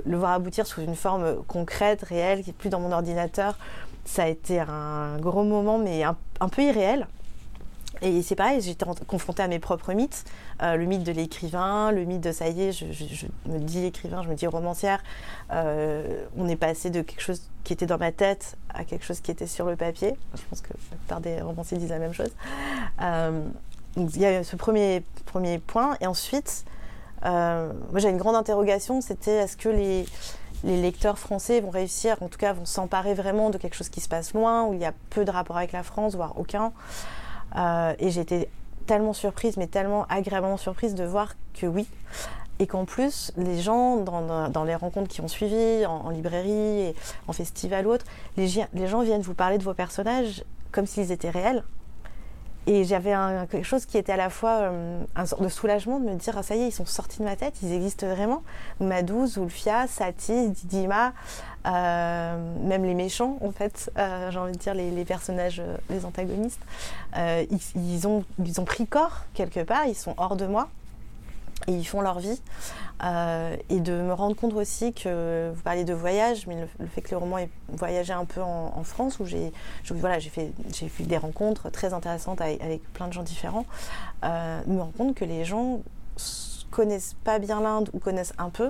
[0.06, 3.58] le, voir aboutir sous une forme concrète, réelle, qui est plus dans mon ordinateur,
[4.06, 7.08] ça a été un gros moment mais un peu irréel.
[8.02, 10.26] Et c'est pareil, j'étais confrontée à mes propres mythes,
[10.62, 12.86] euh, le mythe de l'écrivain, le mythe de ça y est, je,
[13.46, 15.02] me dis écrivain, je me dis romancière.
[15.52, 19.22] Euh, on est passé de quelque chose qui était dans ma tête à quelque chose
[19.22, 20.16] qui était sur le papier.
[20.36, 22.32] Je pense que la plupart des romanciers disent la même chose.
[23.02, 23.48] Euh,
[23.96, 25.96] donc il y a ce premier, premier point.
[26.02, 26.66] Et ensuite,
[27.24, 30.06] moi j'ai une grande interrogation, c'était est-ce que les,
[30.64, 34.02] les lecteurs français vont réussir, en tout cas vont s'emparer vraiment de quelque chose qui
[34.02, 36.74] se passe loin, où il y a peu de rapport avec la France, voire aucun?
[37.58, 38.50] Euh, et j'étais
[38.86, 41.88] tellement surprise, mais tellement agréablement surprise de voir que oui.
[42.60, 46.52] Et qu'en plus, les gens, dans, les rencontres qui ont suivi, en, librairie,
[46.82, 46.96] et
[47.28, 48.06] en festival ou autre,
[48.38, 51.64] les, gens viennent vous parler de vos personnages comme s'ils étaient réels.
[52.68, 53.14] Et j'avais
[53.52, 56.36] quelque chose qui était à la fois euh, un sort de soulagement de me dire
[56.36, 58.42] ah, ça y est, ils sont sortis de ma tête, ils existent vraiment.
[58.80, 61.14] Madou, Zulfia, Sati, Didima,
[61.72, 66.62] même les méchants en fait, euh, j'ai envie de dire les, personnages, les antagonistes,
[67.16, 70.70] ils, ont, ils ont pris corps quelque part, ils sont hors de moi
[71.68, 72.40] et ils font leur vie.
[73.04, 77.02] Euh, et de me rendre compte aussi que vous parliez de voyage, mais le, fait
[77.02, 79.52] que le roman ait voyagé un peu en, France, où j'ai
[79.92, 83.66] voilà, fait, fait des rencontres très intéressantes avec, plein de gens différents,
[84.24, 85.82] euh, me rendre compte que les gens
[86.72, 88.70] connaissent pas bien l'Inde ou connaissent un peu,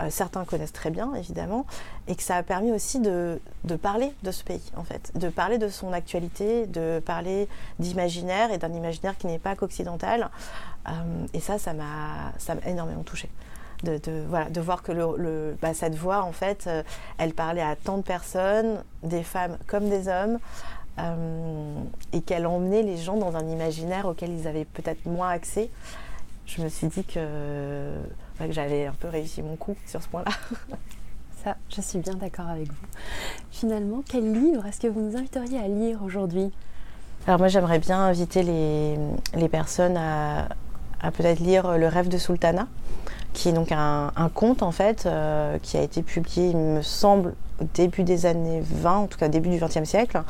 [0.00, 1.66] euh, certains connaissent très bien, évidemment,
[2.06, 3.40] et que ça a permis aussi de,
[3.82, 7.48] parler de ce pays, en fait, de parler de son actualité, de parler
[7.80, 10.30] d'imaginaire et d'un imaginaire qui n'est pas qu'occidental.
[10.88, 10.92] Euh,
[11.34, 12.32] et ça, ça m'a
[12.66, 13.30] énormément touchée.
[13.84, 16.82] De, voilà, de voir que le, bah, cette voix, en fait, euh,
[17.16, 20.38] elle parlait à tant de personnes, des femmes comme des hommes,
[22.12, 25.70] et qu'elle emmenait les gens dans un imaginaire auquel ils avaient peut-être moins accès.
[26.44, 27.94] Je me suis dit que
[28.46, 30.30] que j'avais un peu réussi mon coup sur ce point-là.
[31.44, 32.86] Ça, je suis bien d'accord avec vous.
[33.50, 36.52] Finalement, quel livre est-ce que vous nous inviteriez à lire aujourd'hui?
[37.26, 38.96] Alors moi, j'aimerais bien inviter les,
[39.34, 40.48] les personnes à,
[41.00, 42.66] à peut-être lire Le rêve de Sultana,
[43.32, 46.82] qui est donc un, un conte en fait, euh, qui a été publié, il me
[46.82, 50.22] semble, au début des années 20, en tout cas début du XXe siècle,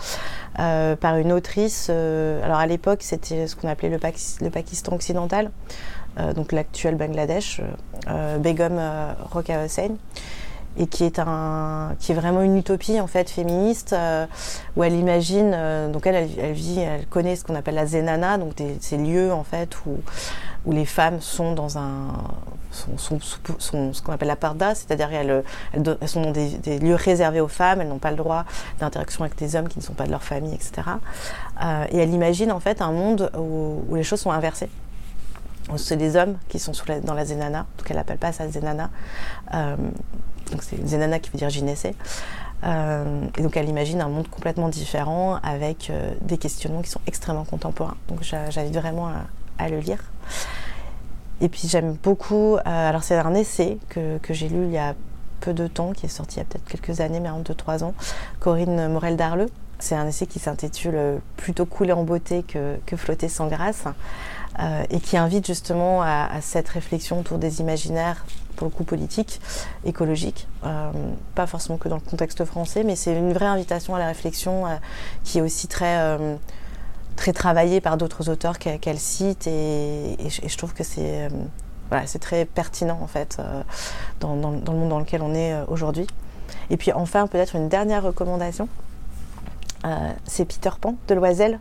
[0.59, 1.89] euh, par une autrice.
[1.91, 3.99] Euh, alors à l'époque, c'était ce qu'on appelait le,
[4.41, 5.51] le, Pakistan occidental.
[6.35, 7.61] Donc l'actuel Bangladesh,
[8.41, 8.81] Begum
[9.31, 9.91] Roka Hossein
[10.77, 13.95] et qui est un qui est vraiment une utopie en fait féministe
[14.77, 15.57] où elle imagine
[15.93, 19.45] donc elle, elle, vit elle connaît ce qu'on appelle la zenana donc ces lieux en
[19.45, 19.99] fait où
[20.67, 22.09] où les femmes sont dans un
[22.71, 25.43] sont, ce qu'on appelle la parda, c'est-à-dire elles,
[25.73, 28.45] elles, sont dans des, lieux réservés aux femmes, elles n'ont pas le droit
[28.79, 30.83] d'interaction avec des hommes qui ne sont pas de leur famille, etc.
[31.63, 34.69] Euh, et elle imagine en fait un monde où, les choses sont inversées.
[35.77, 36.73] C'est des hommes qui sont
[37.05, 38.91] dans la zenana, donc elle n'appelle pas ça zenana.
[39.55, 39.77] Euh,
[40.51, 41.95] donc c'est zenana qui veut dire gynécée.
[42.65, 45.93] Euh, et donc elle imagine un monde complètement différent avec
[46.23, 47.97] des questionnements qui sont extrêmement contemporains.
[48.09, 49.11] Donc j'invite vraiment
[49.59, 50.01] à le lire.
[51.41, 54.95] Et puis j'aime beaucoup, euh, alors c'est un essai que, j'ai lu il y a
[55.41, 57.85] peu de temps, qui est sorti il y a peut-être quelques années, mais en 2-3
[57.85, 57.95] ans,
[58.41, 59.51] Corinne Morel-Darleux.
[59.79, 63.85] C'est un essai qui s'intitule euh, Plutôt couler en beauté que, flotter sans grâce,
[64.61, 68.25] euh, et qui invite justement à, cette réflexion autour des imaginaires,
[68.57, 69.41] pour le coup politiques,
[69.85, 70.49] écologiques,
[71.37, 74.65] pas forcément que dans le contexte français, mais c'est une vraie invitation à la réflexion
[75.23, 76.19] qui est aussi très
[77.19, 81.29] très travaillée par d'autres auteurs qu'elle cite et, je trouve que c'est euh,
[81.91, 83.63] voilà, très pertinent en fait euh,
[84.21, 86.07] dans, le monde dans lequel on est euh, aujourd'hui.
[86.71, 88.69] Et puis enfin peut-être une dernière recommandation,
[90.27, 91.61] c'est Peter Pan de Loisel,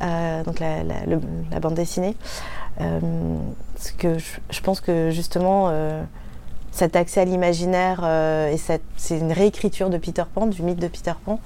[0.00, 2.16] donc la, bande dessinée.
[2.78, 5.70] parce que je, pense que justement
[6.72, 8.04] cet accès à l'imaginaire
[8.52, 11.40] et c'est une réécriture de Peter Pan, du mythe de Peter Pan.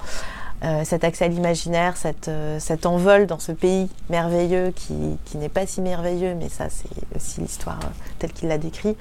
[0.65, 1.95] Euh, cet accès à l'imaginaire,
[2.27, 6.89] euh, cet envol dans ce pays merveilleux qui, n'est pas si merveilleux, mais ça c'est
[7.15, 7.89] aussi l'histoire euh,
[8.19, 8.97] telle qu'il l'a décrit.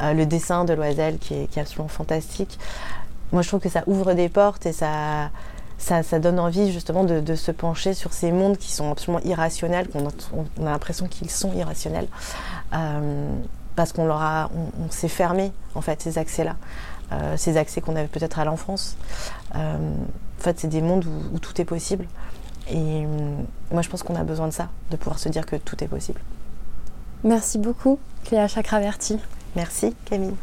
[0.00, 2.58] le dessin de Loisel qui est, absolument fantastique.
[3.30, 5.30] Moi je trouve que ça ouvre des portes et ça,
[5.78, 10.08] ça, donne envie justement de, se pencher sur ces mondes qui sont absolument irrationnels, qu'on
[10.58, 12.08] on, a l'impression qu'ils sont irrationnels,
[12.70, 16.56] parce qu'on leur a, on s'est fermé en fait ces accès-là.
[17.12, 18.96] Euh, ces accès qu'on avait peut-être à l'enfance.
[19.54, 22.06] Euh, en fait, c'est des mondes où, tout est possible.
[22.68, 23.06] Et euh,
[23.70, 25.88] moi, je pense qu'on a besoin de ça, de pouvoir se dire que tout est
[25.88, 26.20] possible.
[27.22, 29.18] Merci beaucoup, Cléa Chakraverti.
[29.54, 30.34] Merci, Camille.